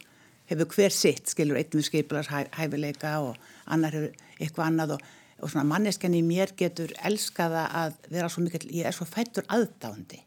[0.50, 3.40] hefur hver sitt, skilur einn við skipilars hæfileika og
[3.70, 5.08] annar hefur eitthvað annað og
[5.40, 9.48] og svona manneskan í mér getur elskaða að vera svo mikil, ég er svo fættur
[9.48, 10.24] aðdándi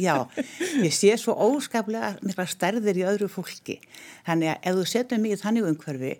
[0.00, 0.14] já,
[0.80, 3.76] ég sé svo óskaplega mikla stærðir í öðru fólki.
[4.26, 6.14] Þannig að ef þú setur mig í þannig umhverfi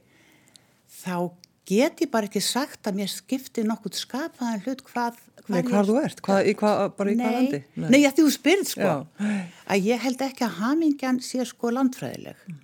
[1.01, 1.17] þá
[1.65, 5.95] get ég bara ekki sagt að mér skipti nokkuð skapaðan hlut hvað Nei, hvað þú
[6.01, 7.59] ert, hvað, í hvað, bara í nei, hvað landi?
[7.77, 8.93] Nei, nei ég ætti þú spyrð sko.
[9.21, 9.41] Já.
[9.75, 12.39] að ég held ekki að hamingjan sé sko landfræðileg.
[12.49, 12.61] Mm.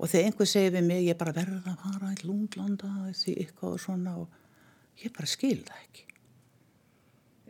[0.00, 3.74] og þegar einhver segir við mig ég bara verða að fara í lúndlanda því eitthvað
[3.74, 4.39] og svona og
[5.04, 6.06] ég bara skil það ekki.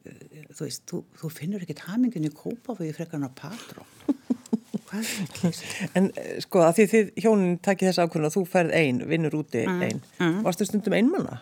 [0.00, 3.84] Eh, þú veist, þú, þú finnur ekkit hamingin í kópa fyrir frekarna patró
[4.90, 8.76] hvað það en eh, sko að því þið hjónin takkir þess ákvörðun að þú ferð
[8.80, 10.38] einn, vinnur úti mm, einn mm.
[10.46, 11.40] varstu stundum einmanna?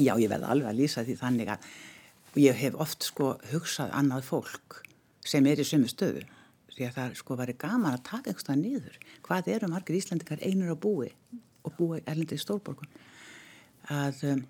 [0.00, 1.68] Já, ég veði alveg að lýsa því þannig að
[2.40, 4.80] ég hef oft sko hugsað annað fólk
[5.28, 6.24] sem er í sömu stöðu.
[6.72, 8.94] Því að það sko væri gaman að taka einhverstað niður.
[9.26, 11.10] Hvað eru margir íslendikar einur að búi
[11.62, 12.88] og búi erlendi í stórborgun
[13.92, 14.40] að um,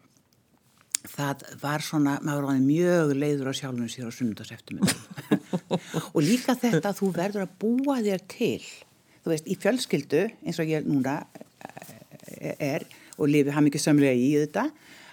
[1.09, 4.83] það var svona, maður var mjög leiður á sjálfum sér á sunnundaseftum
[6.15, 8.63] og líka þetta að þú verður að búa þér til
[9.23, 11.21] þú veist, í fjölskyldu eins og ég núna
[12.39, 12.87] eh, er
[13.19, 14.69] og lifi haf mikið sömlega í þetta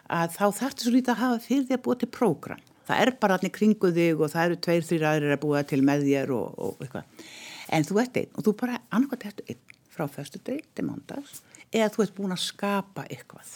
[0.10, 2.62] að þá þarftu svo lítið að hafa fyrir því að búa til prógram.
[2.90, 5.82] Það er bara allir kringu þig og það eru tveir, þrjir aðrir að búa til
[5.86, 7.28] með þér og, og eitthvað.
[7.70, 11.42] En þú ert einn og þú bara annarkvæmt eftir einn frá fyrstu deg til mándags
[11.70, 13.52] eða þú ert búin að skapa eitthvað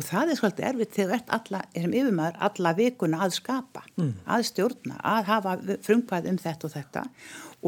[0.00, 4.12] og það er svolítið erfitt þegar ert alla, erum yfirmaður alla vikuna að skapa, mm.
[4.32, 7.02] að stjórna, að hafa frumkvæð um þetta og þetta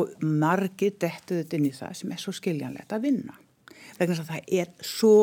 [0.01, 3.37] og margir dettu þetta inn í það sem er svo skiljanlegt að vinna.
[3.99, 5.17] Vegna þess að það er svo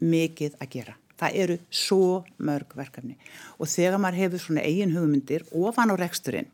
[0.00, 0.96] mikið að gera.
[1.16, 2.08] Það eru svo
[2.44, 3.16] mörg verkefni
[3.56, 6.48] og þegar maður hefur svona eigin hugmyndir ofan á reksturinn,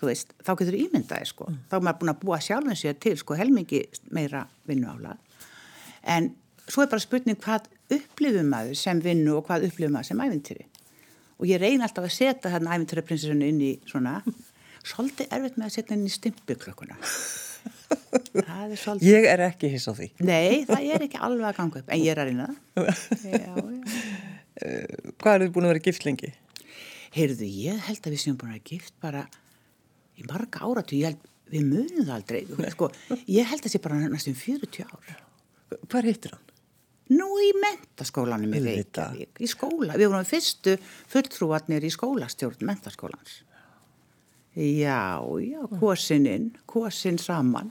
[0.00, 1.48] veist, þá getur ímyndaði sko.
[1.48, 1.64] Mm.
[1.70, 3.82] Þá er maður búin að búa sjálfum sér til sko helmingi
[4.12, 5.16] meira vinnu álag.
[6.04, 6.30] En
[6.68, 10.68] svo er bara spurning hvað upplifum maður sem vinnu og hvað upplifum maður sem æfintýri
[11.38, 14.20] og ég reyna alltaf að setja hérna æfintýraprinsessunu inn í svona
[14.82, 16.98] svolítið erfitt með að setja inn í stimpiklökkuna
[18.78, 19.06] svolítið...
[19.08, 20.10] Ég er ekki hiss á því.
[20.26, 22.48] Nei, það er ekki alveg að ganga upp en ég er að reyna.
[22.74, 23.72] Það.
[24.58, 26.32] Eh, hvað er þið búin að vera gift lengi?
[27.14, 29.20] Heyrðu, ég held að við séum búin að vera gift bara
[30.18, 32.40] í marga áratu, ég held við munum það aldrei.
[32.74, 32.90] Sko,
[33.30, 35.12] ég held að það sé bara næstum 40 ár.
[35.86, 36.47] Hvað hittir hann?
[37.08, 39.96] Nú í mentaskólanum í Reykjavík, í skóla.
[39.96, 40.74] Við vorum fyrstu
[41.08, 43.42] fulltrúarnir í skólastjórn mentaskólans.
[44.58, 47.70] Já, já, kosininn, kosin saman.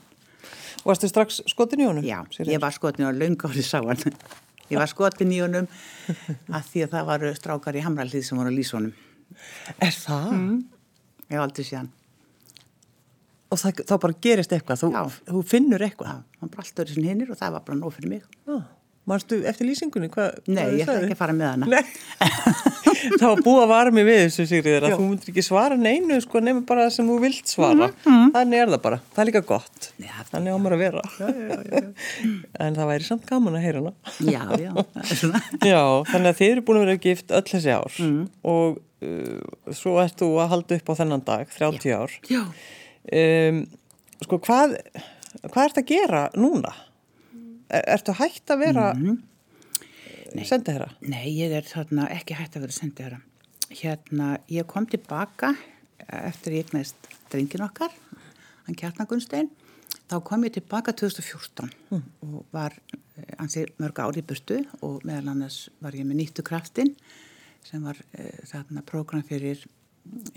[0.86, 2.06] Varstu strax skotin í honum?
[2.06, 4.00] Já, ég var skotin í honum, laungári sá hann.
[4.68, 5.68] Ég var skotin í honum
[6.48, 8.96] að því að það var strákar í Hamrallið sem voru að lýsa honum.
[9.84, 10.32] Er það?
[10.34, 10.58] Mm.
[11.28, 11.92] Ég hef aldrei séð hann.
[13.48, 16.10] Og það, þá bara gerist eitthvað, þú, þú finnur eitthvað?
[16.10, 18.26] Já, hann braltur í sin hinnir og það var bara nóg fyrir mig.
[18.48, 18.58] Já.
[19.08, 20.10] Marstu eftir lýsingunni?
[20.12, 21.82] Hva, Nei, ég ætla ekki að fara með hana.
[23.20, 26.18] það var búið að vara mig við þessu Sigriður að þú myndir ekki svara neinu
[26.24, 27.88] sko nefnum bara það sem þú vilt svara.
[27.88, 28.32] Mm -hmm.
[28.34, 28.98] Þannig er það bara.
[29.14, 29.90] Það er líka gott.
[29.98, 31.02] Já, Þannig ámur að vera.
[31.18, 31.28] Já,
[31.72, 31.82] já,
[32.60, 33.92] en það væri samt gaman að heyra hana.
[34.18, 34.72] já, já.
[35.72, 38.28] já, þannig að þið eru búin að vera gift öll þessi ár mm.
[38.44, 42.18] og uh, svo ert þú að halda upp á þennan dag, 30 ár.
[42.28, 42.44] Já.
[43.08, 43.64] Um,
[44.20, 44.76] sko hvað,
[45.48, 46.74] hvað ert að gera núna?
[47.68, 50.44] Er, ertu hægt að vera mm -hmm.
[50.44, 50.90] sendiherra?
[51.00, 53.20] Nei, ég er þarna ekki hægt að vera sendiherra.
[53.68, 55.54] Hérna, ég kom tilbaka
[56.08, 56.96] eftir ég eignast
[57.30, 57.92] drengin okkar,
[58.66, 59.50] hann Kjartnagunstein,
[60.08, 62.02] þá kom ég tilbaka 2014 mm.
[62.20, 62.76] og var
[63.38, 66.94] ansið mörg ári burtu og meðal annars var ég með nýttu kraftin
[67.66, 69.66] sem var uh, þarna prógram fyrir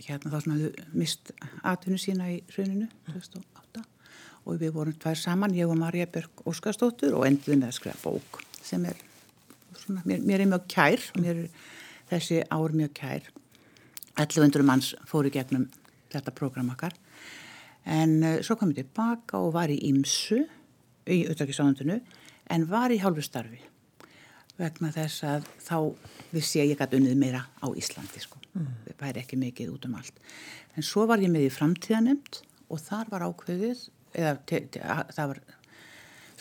[0.01, 1.31] hérna þá sem hafðu mist
[1.63, 3.85] atvinnu sína í rauninu 2008
[4.45, 8.01] og við vorum tvær saman, ég og Marja Björk Óskarstóttur og enduðum með að skrifa
[8.03, 8.97] bók sem er
[9.77, 11.47] svona, mér, mér er mjög kær mér er
[12.11, 13.29] þessi ár mjög kær
[14.19, 15.67] 1100 manns fóru gegnum
[16.11, 16.95] þetta prógram okkar
[17.85, 20.41] en uh, svo kom ég tilbaka og var í Ímsu
[21.09, 22.01] í auðvitaðsánundinu
[22.51, 23.61] en var í hálfu starfi
[24.61, 25.77] vegna þess að þá
[26.33, 28.39] vissi ég að ég gæti unnið meira á Íslandi sko.
[28.53, 28.69] Mm.
[28.85, 30.21] Það væri ekki mikið út um allt.
[30.77, 34.81] En svo var ég með í framtíðanemt og þar var ákveðið, eða te, te,
[35.15, 35.41] það var,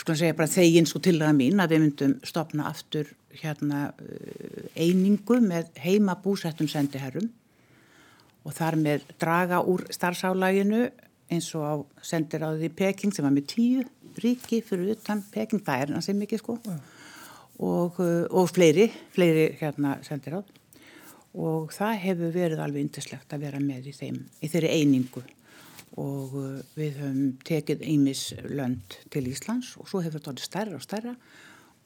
[0.01, 4.65] sko að segja bara þegin svo tilraða mín að við myndum stopna aftur hérna uh,
[4.77, 7.31] einingu með heima búsettum sendiherrum
[8.45, 10.87] og þar með draga úr starfsálæginu
[11.31, 13.85] eins og á sendiráðið í Peking sem var með tíu
[14.21, 16.57] ríki fyrir utan Peking, það er hansi mikið sko.
[16.67, 16.81] Mm
[17.61, 20.43] og, uh, og fleiri, fleiri hérna sendir á
[21.31, 25.23] og það hefur verið alveg yndislegt að vera með í þeim, í þeirri einingu
[26.01, 30.79] og uh, við höfum tekið einmis lönd til Íslands og svo hefur þetta orðið stærra
[30.79, 31.15] og stærra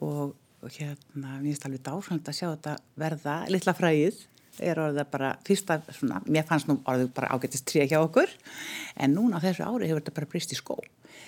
[0.05, 0.35] og
[0.73, 3.35] hérna, mér finnst alveg dásamt að sjá þetta verða.
[3.53, 4.23] Litla fræðið
[4.63, 8.31] er orðið bara fyrsta svona, mér fannst nú orðið bara ágættist tré hjá okkur
[8.95, 10.79] en núna á þessu ári hefur þetta bara brist í skó.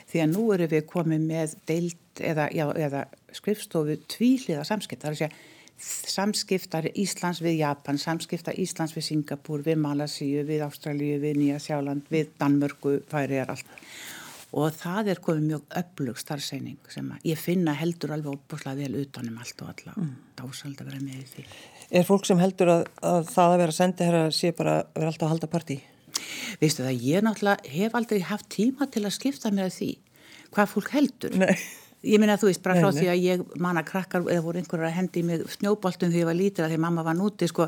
[0.07, 5.11] Því að nú eru við komið með deilt eða, já, eða skrifstofu tvíliða samskipt, það
[5.11, 11.19] er að segja samskiptar Íslands við Japan, samskiptar Íslands við Singapúr, við Malasíu, við Ástralíu,
[11.23, 13.75] við Nýja Sjáland, við Danmörku, það er allt.
[14.57, 19.41] Og það er komið mjög öflug starfseining sem ég finna heldur alveg óbúslega vel utanum
[19.43, 19.97] allt og alla.
[19.99, 20.15] Mm.
[20.39, 21.45] Dásald að vera með í því.
[22.01, 24.97] Er fólk sem heldur að, að það að vera sendið hér að sé bara að
[24.97, 25.79] vera alltaf að halda partí?
[26.62, 29.91] Veistu það, ég náttúrulega hef aldrei haft tíma til að skipta mér að því
[30.55, 31.37] hvað fólk heldur.
[31.37, 31.59] Nei.
[32.07, 34.90] Ég minna þú veist, bara frá því að ég man að krakkar eða voru einhverjar
[34.90, 37.66] að hendi með snjóboltum þegar ég var lítil að því mamma var núti, sko,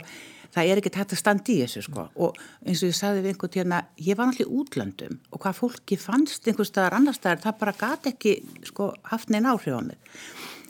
[0.54, 2.06] það er ekki tætt að standa í þessu, sko.
[2.22, 5.42] Og eins og ég sagði við einhvern tíðan að ég var náttúrulega í útlöndum og
[5.42, 8.36] hvað fólki fannst einhver staðar annar staðar, það bara gati ekki,
[8.70, 10.16] sko, haft neina áhrif á mig.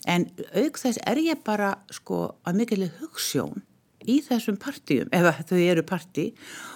[0.08, 3.66] En auk þess er ég bara, sko, að mikilvæg hugssjón
[4.08, 6.26] í þessum partíum, ef þau eru partí.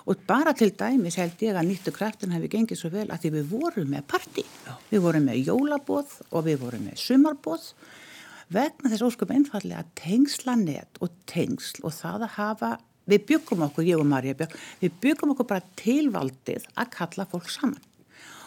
[0.06, 3.32] Og bara til dæmis held ég að nýttu kraftin hefði gengið svo vel að því
[3.38, 4.46] við vorum með partí,
[4.90, 7.68] við vorum með jólabóð og við vorum með sumarbóð
[8.52, 12.72] vegna þess óskum einfallega að tengsla net og tengsl og það að hafa,
[13.08, 17.48] við byggum okkur ég og Marja Björg, við byggum okkur bara tilvaldið að kalla fólk
[17.50, 17.80] saman.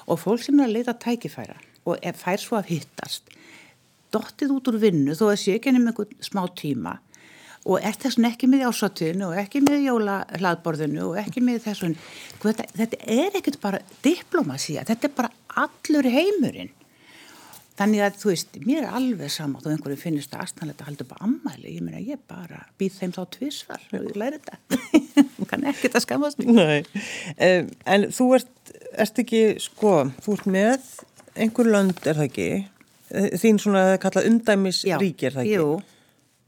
[0.06, 1.58] Og fólk sem er að leita tækifæra
[1.90, 3.34] og fær svo að hittast
[4.16, 6.96] dottið út úr vinnu þó að sé ekki nefnum einhvern smá tíma
[7.66, 11.96] og er þessun ekki með ásatun og ekki með jólahlaðborðinu og ekki með þessun
[12.44, 15.32] þetta, þetta er ekkert bara diplomasía, þetta er bara
[15.66, 16.74] allur heimurinn.
[17.76, 21.04] Þannig að þú veist, mér er alveg samátt og einhverju finnist það aðstæðanlega að halda
[21.04, 24.80] upp á ammæli ég meina ég bara býð þeim þá tvísvar og ég læri þetta.
[25.36, 30.48] Hún kann ekkert að skamast mig um, En þú ert, ert ekki sko, þú ert
[30.56, 30.88] með
[31.36, 32.48] einhver lönd er það ekki?
[33.44, 35.60] Þín svona kallað undæmisrík er það ekki?
[35.60, 35.68] Jú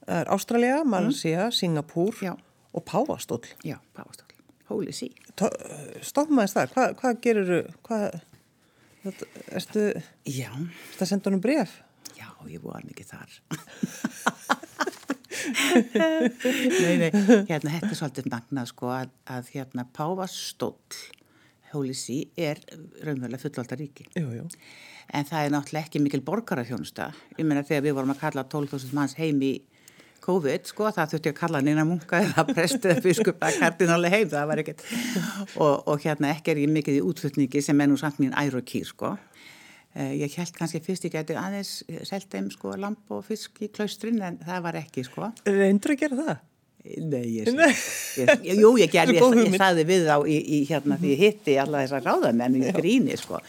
[0.07, 1.51] Það er Ástralja, Malaysia, mm.
[1.51, 2.31] Singapúr Já.
[2.71, 3.43] og Pávastóll.
[3.67, 4.31] Já, Pávastóll.
[4.69, 5.11] Holy see.
[6.03, 8.15] Stofnmaðist það, hvað hva gerur þú, hvað,
[9.59, 9.83] erstu,
[10.23, 10.49] Já.
[10.95, 11.75] það senda honum bref?
[12.15, 13.35] Já, ég var mikið þar.
[16.79, 21.05] nei, nei, hérna, þetta er svolítið magnað, sko, að, að hérna Pávastóll,
[21.73, 22.63] Holy see, er
[23.03, 24.07] raunverulega fullvalda ríki.
[24.15, 24.47] Jú, jú.
[25.11, 27.11] En það er náttúrulega ekki mikil borgarafjónusta.
[27.35, 29.57] Ég meina þegar við vorum að kalla 12.000 manns heim í
[30.27, 34.27] COVID, sko, það þurfti að kalla neina munka eða prestið eða biskup að kardinali heim,
[34.33, 34.83] það var ekkert.
[35.55, 38.59] Og, og hérna ekki er ég mikið í útflutningi sem er nú samt mín ær
[38.59, 39.15] og kýr, sko.
[39.95, 43.71] Eh, ég held kannski fyrst ég geti aðeins selgt þeim, sko, lamp og fisk í
[43.71, 45.31] klaustrin, en það var ekki, sko.
[45.47, 46.37] Reyndur að gera það?
[46.87, 51.09] Nei, ég ég, jú, ég gerði, ég, ég saði við þá í, í hérna því
[51.11, 53.41] ég hitti alla þessar ráðamenn í gríni, sko,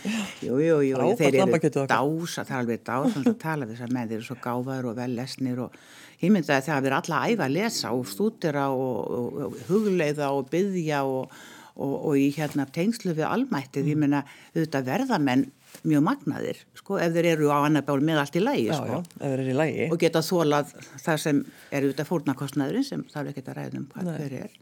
[0.42, 4.10] jú, jú, jú, þeir eru dása, það er alveg dása að tala við þessar menn,
[4.10, 5.78] þeir eru svo gáðar og vel lesnir og
[6.22, 10.32] ég myndi að það verið alla æfa að lesa og stúdira og, og, og hugleiða
[10.34, 11.38] og byggja og,
[11.78, 13.90] og í hérna tengslu við almættið, mm.
[13.92, 15.46] ég myndi að auðvitað verðamenn
[15.86, 18.86] mjög magnaðir, sko, ef þeir eru á annar báli með allt í lægi, sko.
[18.88, 19.88] Já, já, ef þeir eru í lægi.
[19.92, 20.72] Og geta þólað
[21.04, 24.56] það sem er auðvitað fórnarkostnaðurinn sem þarf ekki að ræða um hvað hver er.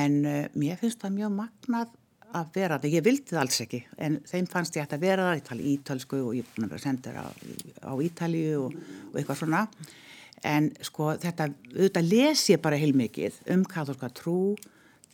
[0.00, 1.96] En uh, mér finnst það mjög magnað
[2.36, 2.94] að vera það.
[2.94, 5.40] Ég vildi það alls ekki, en þeim fannst ég að vera það.
[5.40, 8.78] Ég tali ítalsku og ég er að vera sendir á, á Ítalíu og,
[9.10, 9.64] og eitthvað svona
[10.46, 14.56] en sko þetta, auðvitað les ég bara heilmikið um katholska trú,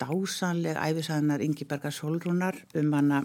[0.00, 3.24] dásanleg æfisaðanar Ingi Bergar Solrúnar um hana,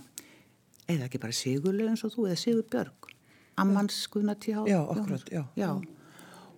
[0.88, 3.12] eða ekki bara Sigurlega eins og þú, eða Sigur Björg
[3.62, 5.44] Ammans Guðnatíð Já, akkurat, já.
[5.56, 5.82] já.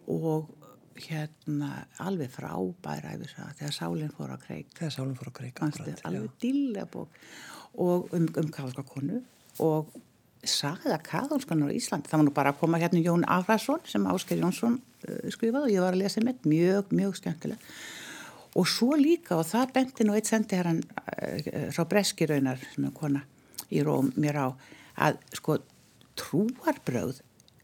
[0.07, 0.49] Og
[0.95, 3.15] hérna alveg frábæra
[3.57, 4.69] þegar sálinn fór á kreik.
[4.77, 6.01] Þegar sálinn fór á kreik, akkurat.
[6.07, 7.09] Alveg dýrlega bók
[7.73, 9.23] og um, um kaðalska konu
[9.63, 9.89] og
[10.45, 12.11] sagða kaðalskanar á Íslandi.
[12.11, 15.75] Það var nú bara að koma hérna Jón Afrason sem Ásker Jónsson uh, skrifaði og
[15.75, 17.75] ég var að lesa með mjög, mjög skemmtilega.
[18.53, 22.95] Og svo líka og það benti nú eitt sendi hér uh, frá Breskiraunar sem er
[22.97, 23.23] kona
[23.73, 24.47] í Róm mér á
[25.07, 25.57] að sko
[26.19, 27.23] trúarbröð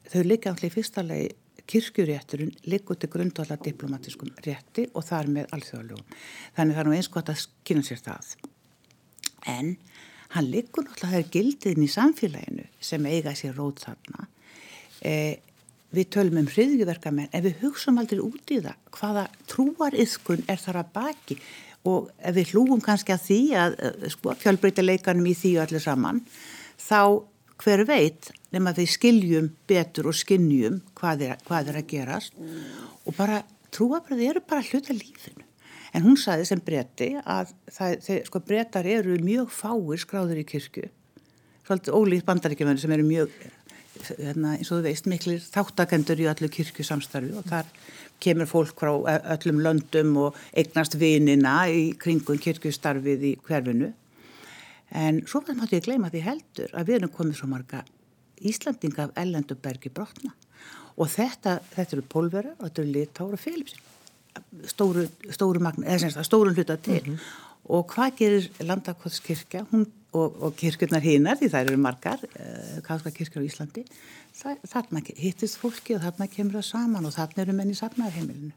[0.10, 1.30] þau líka allir fyrsta lagi
[1.70, 6.16] kirkjurétturinn liggur til grundvallar diplomatiskum rétti og þar með alþjóðalögum.
[6.58, 8.32] Þannig er nú eins gott að kynna sér það.
[9.54, 9.76] En
[10.34, 14.26] hann liggur náttúrulega gildiðin í samfélaginu sem eiga sér rót þarna.
[15.06, 15.14] E,
[15.96, 20.82] við tölum um hriðjuverkamenn en við hugsaum aldrei út í það hvaða trúariðkun er þar
[20.84, 21.40] að baki
[21.90, 23.78] og ef við hlúum kannski að því að
[24.14, 26.24] sko, fjölbreytileikanum í því allir saman
[26.80, 27.02] þá
[27.60, 32.60] hver veit nema við skiljum betur og skinnjum hvað er, hvað er að gerast mm.
[33.06, 33.42] og bara
[33.76, 35.46] trúabröði eru bara hluta lífinu.
[35.94, 40.46] En hún saði sem bretti að það, þeir, sko, brettar eru mjög fáir skráður í
[40.50, 40.90] kirkju.
[41.66, 43.34] Svolítið ólíkt bandaríkjumöður sem eru mjög,
[44.08, 47.70] hérna, eins og þú veist, miklir þáttakendur í allu kirkju samstarfi og þar
[48.24, 48.92] kemur fólk frá
[49.36, 53.94] öllum löndum og eignast vinina í kringum kirkjustarfið í hverfinu.
[54.90, 57.84] En svo verðum hætti ég að gleyma því heldur að við erum komið svo marga
[58.40, 60.34] Íslandinga af ellendubergi brotna.
[61.00, 63.86] Og þetta, þetta eru pólverðar og þetta eru litára og félipsin
[64.68, 65.60] stóru, stóru
[66.24, 67.04] stórun hluta til.
[67.06, 67.49] Mm -hmm.
[67.70, 73.46] Og hvað gerir landakotskirkja og, og kirkjurnar hinnar því það eru margar uh, kaðska kirkjar
[73.46, 73.86] á Íslandi
[74.34, 78.56] það, þarna hittist fólki og þarna kemur það saman og þarna eru menni safnaðarheimilinu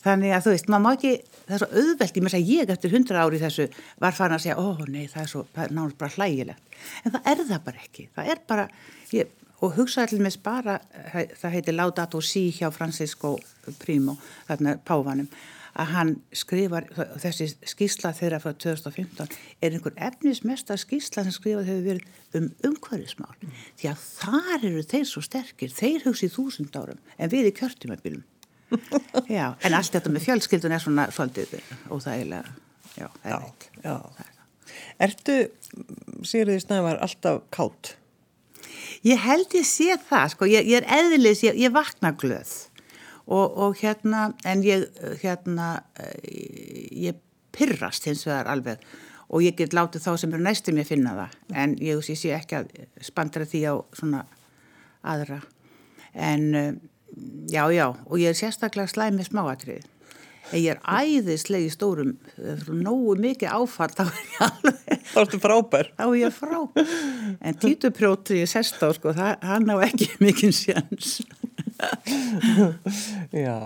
[0.00, 1.10] Þannig að þú veist, maður má ekki,
[1.44, 3.66] það er svo auðvelt, ég með að ég eftir hundra ári þessu
[4.00, 6.78] var farin að segja, ó nei, það er svo, náttúrulega bara hlægilegt.
[7.04, 8.64] En það er það bara ekki, það er bara,
[9.12, 10.78] ég, og hugsa allir með spara,
[11.12, 13.34] það heitir Laudato Si hjá Francisco
[13.82, 14.16] Primo,
[14.48, 15.28] þarna Páfanum,
[15.74, 16.88] að hann skrifar,
[17.22, 19.30] þessi skísla þeirra frá 2015
[19.62, 23.36] er einhver efnismesta skísla sem skrifað hefur verið um umhverfismál.
[23.40, 23.60] Mm.
[23.80, 28.26] Því að þar eru þeir svo sterkir, þeir hugsið þúsund árum en við í kjörtumabílum.
[29.30, 31.56] Já, en allt þetta með fjölskyldun er svona svolítið
[31.90, 32.44] óþægilega
[32.94, 33.38] já, já,
[33.82, 33.96] já.
[35.00, 35.36] Ertu,
[36.26, 37.96] Sigurði Snævar, alltaf kátt?
[39.06, 42.52] Ég held ég sé það, sko, ég, ég er eðlis, ég, ég vakna glöð
[43.30, 44.88] og, og hérna, en ég
[45.22, 45.70] hérna,
[46.10, 47.18] ég
[47.54, 48.82] pyrrast hins vegar alveg
[49.30, 52.60] og ég get látið þá sem eru næstum ég finna það en ég sé ekki
[52.60, 52.70] að
[53.06, 54.24] spandra því á svona
[55.06, 55.40] aðra
[56.14, 56.80] en
[57.50, 59.88] Já, já, og ég er sérstaklega slæm með smáatrið.
[60.50, 62.14] Ég er æðislega í stórum,
[62.74, 64.94] nógu mikið áfall, þá er ég alveg...
[65.10, 65.90] Þá ertu frábær.
[65.98, 66.94] Þá er ég frábær.
[67.38, 71.12] En títuprjótið ég sest á, sko, það, hann á ekki mikið sjans.
[73.44, 73.56] Já,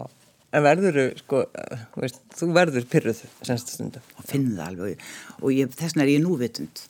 [0.55, 1.45] en verður sko,
[1.99, 4.03] veist, þú verður pyrruð senstu stundu.
[4.19, 5.09] Og finn það alveg,
[5.41, 6.85] og ég, þessna er ég núvitund.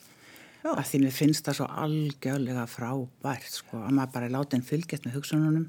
[0.65, 0.71] Já.
[0.73, 5.05] Að því mér finnst það svo algjörlega frábært, sko, að maður bara láta henn fylgjast
[5.05, 5.67] með hugsununum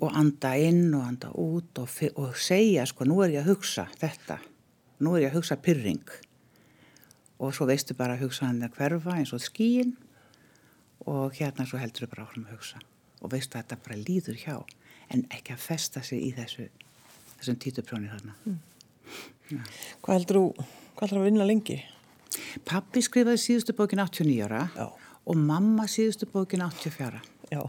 [0.00, 1.88] og anda inn og anda út og,
[2.20, 4.36] og segja sko nú er ég að hugsa þetta,
[5.00, 6.04] nú er ég að hugsa pyrring
[7.40, 9.94] og svo veistu bara að hugsa hann að hverfa eins og skíin
[11.08, 12.82] og hérna svo heldur þau bara áfram að hugsa
[13.20, 14.56] og veistu að þetta bara líður hjá
[15.10, 16.68] en ekki að festa sig í þessu
[17.38, 18.60] þessum títuprjóni þarna mm.
[19.56, 19.64] ja.
[20.02, 21.78] Hvað heldur þú hvað heldur þú að vinna lengi?
[22.68, 24.86] Pappi skrifaði síðustu bókin 89 ára Já.
[25.26, 27.62] og mamma síðustu bókin 84 Já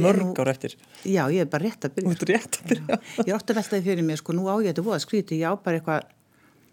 [0.00, 2.98] mörg ár eftir já, ég er bara rétt að byrja, rétt að byrja.
[3.26, 5.52] ég er ótt að veltaði fyrir mig sko, nú á ég þetta voða skríti, ég
[5.52, 6.06] á bara eitthvað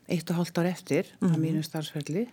[0.08, 1.34] eitt og hálft ár eftir mm -hmm.
[1.34, 1.42] á mhm.
[1.42, 2.28] mínum starfsferðli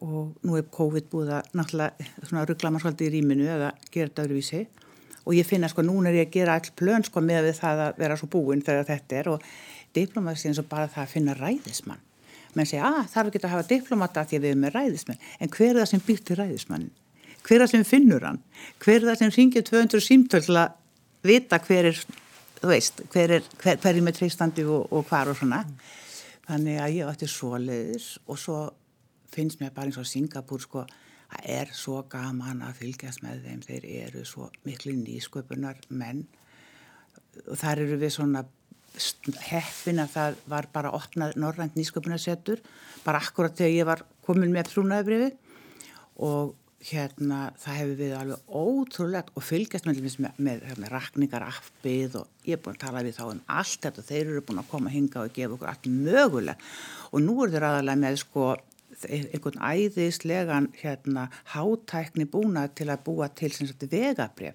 [0.00, 4.24] og nú er COVID búið að náttúrulega ruggla maður svolítið í rýminu eða gera þetta
[4.24, 4.66] öðruvísi
[5.24, 8.00] og ég finna sko, núna er ég að gera all plön sko með það að
[8.00, 9.32] vera svo búinn þegar þetta er.
[9.34, 9.44] Og
[9.96, 12.06] diplomat er eins og bara það að finna ræðismann.
[12.56, 15.20] Menn segja, að ah, þarf ekki að hafa diplomata því að við erum með ræðismann
[15.38, 16.88] en hver er það sem býr til ræðismann
[17.46, 18.40] hver að sem finnur hann?
[18.82, 20.76] Hver að sem ringir 200 símtöl til að
[21.26, 22.00] vita hver er
[22.60, 25.64] þú veist, hver er, hver, hver er með treystandi og, og hvar og svona.
[25.64, 25.96] Mm.
[26.50, 28.58] þannig að ég ætti svo leiðis og svo
[29.30, 30.84] finnst mér bara eins og Singapúr sko,
[31.30, 36.24] það er svo gaman að fylgjast með þeim, þeir eru svo miklu nýsköpunar menn.
[37.46, 38.44] Og þar eru við svona
[39.46, 42.62] heppin að það var bara opnað norrænt nýsköpunarsettur
[43.04, 45.30] bara akkurat þegar ég var komin með trúnaðabriði
[46.26, 52.16] og hérna það hefur við alveg ótrúlegt og fylgjast með, með, með, með rakningar appið
[52.22, 54.70] og ég er búin að tala við þá um allt þetta, þeir eru búin að
[54.70, 56.70] koma að hinga og gefa okkur allt möguleg
[57.10, 58.46] og nú eru þeir aðalega með sko
[59.08, 63.52] einhvern æðislegan hérna hátækni búna til að búa til
[63.90, 64.54] vegabref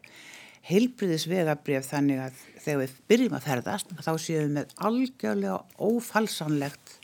[0.66, 6.96] heilbriðis vegabref þannig að þegar við byrjum að ferðast þá séum við með algjörlega ófalsanlegt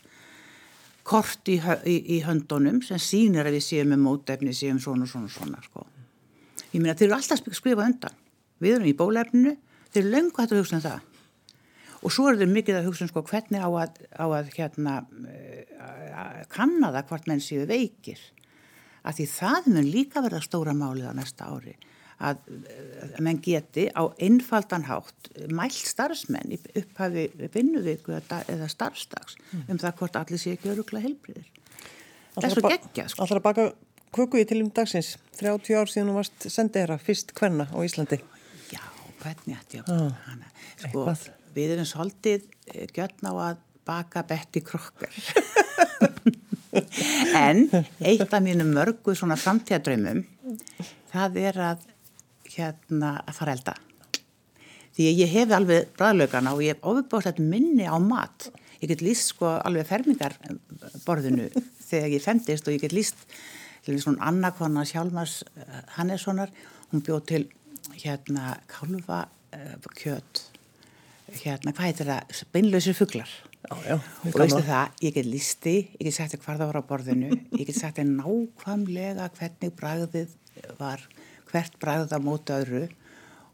[1.06, 5.30] kort í, í, í höndunum sem sínir að við séum með mótefni séum svona svona
[5.30, 5.86] svona sko.
[6.72, 8.20] ég meina þeir eru alltaf skrifað undan
[8.62, 9.56] við erum í bólefninu
[9.92, 11.11] þeir eru löngu hægt að hugsa um það
[12.02, 14.98] og svo er þetta mikið að hugsa um sko hvernig á að, á að hérna
[15.06, 18.20] uh, kannada hvort menn séu veikir.
[19.02, 21.74] Að því það mun líka verða stóra málið á næsta ári
[22.22, 22.42] að,
[23.02, 27.24] að menn geti á einfaldan hátt mælt starfsmenn upphafi
[27.54, 29.64] vinnuviku eða starfstags mm.
[29.66, 31.50] um það hvort allir sé ekki öruglega helbriðir
[32.40, 33.24] svo geggja sko.
[33.24, 33.66] Allra baka
[34.14, 35.16] kuku í tilum dagsins.
[35.40, 38.20] 30 ár síðan þú varst að fyrst hvenna á Íslandi.
[38.72, 38.82] Já,
[39.22, 40.50] hvernig ætti ég að hana?
[40.80, 41.06] Sko,
[41.54, 45.10] við erum svolítið eh, gjörn á að baka betti krokkar
[47.46, 47.64] en
[48.00, 50.22] eitt af mínu mörgu svona framtíðadröymum
[51.12, 51.88] það er að
[52.56, 53.74] hérna að fara elda.
[54.92, 58.50] Því ég hef alveg bræðlaugana og ég hef ofubáðslega minni á mat.
[58.82, 61.48] Ég get líst sko alveg fermingarborðinu
[61.86, 63.24] þegar ég femdist og ég get líst
[63.86, 66.52] svona annarkona Sjálfmars eh, Hannessonar
[66.92, 67.42] hún bjóð til
[67.98, 70.51] hérna kálfa uh, kjöt
[71.40, 73.32] hérna, hvað heitir það, beinlausir fugglar
[73.72, 77.66] og veistu það, ég get listi ég get sagt hvað það var á borðinu ég
[77.68, 80.34] get sagt nákvæmlega hvernig bræðið
[80.80, 81.04] var
[81.52, 82.82] hvert bræðið á mótu öðru.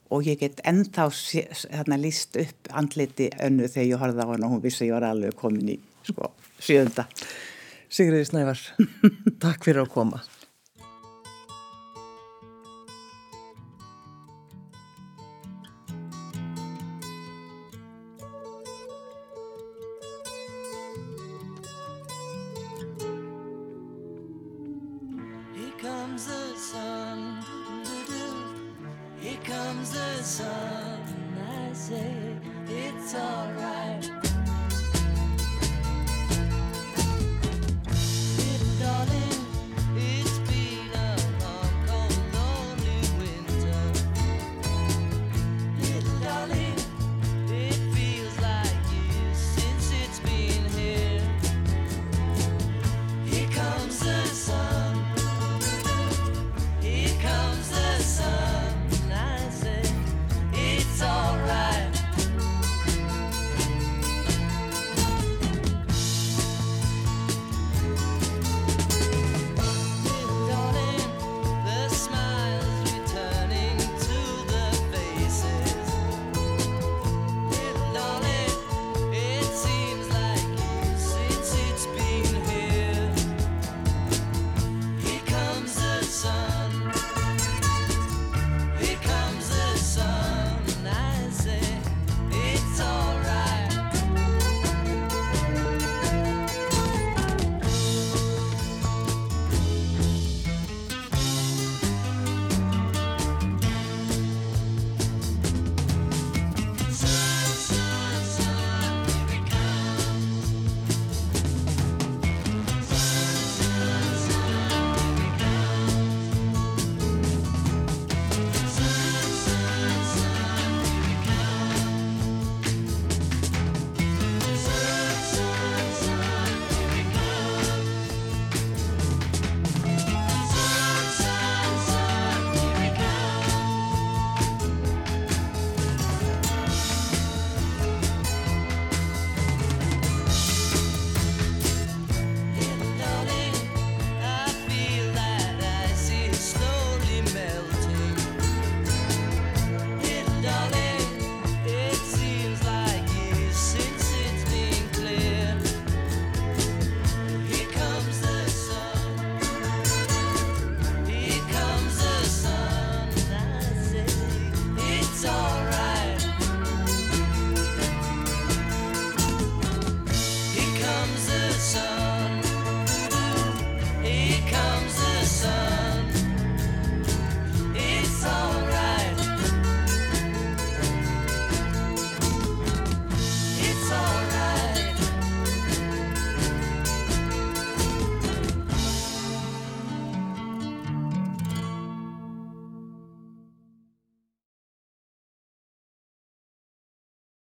[0.08, 4.54] Og ég get ennþá hérna, list upp andliti önnu þegar ég horfði á henn og
[4.54, 5.76] hún vissi að ég var alveg komin í
[6.08, 6.30] sko,
[6.64, 7.04] sjönda
[7.92, 8.62] Sigriði Snævar,
[9.44, 10.22] takk fyrir að koma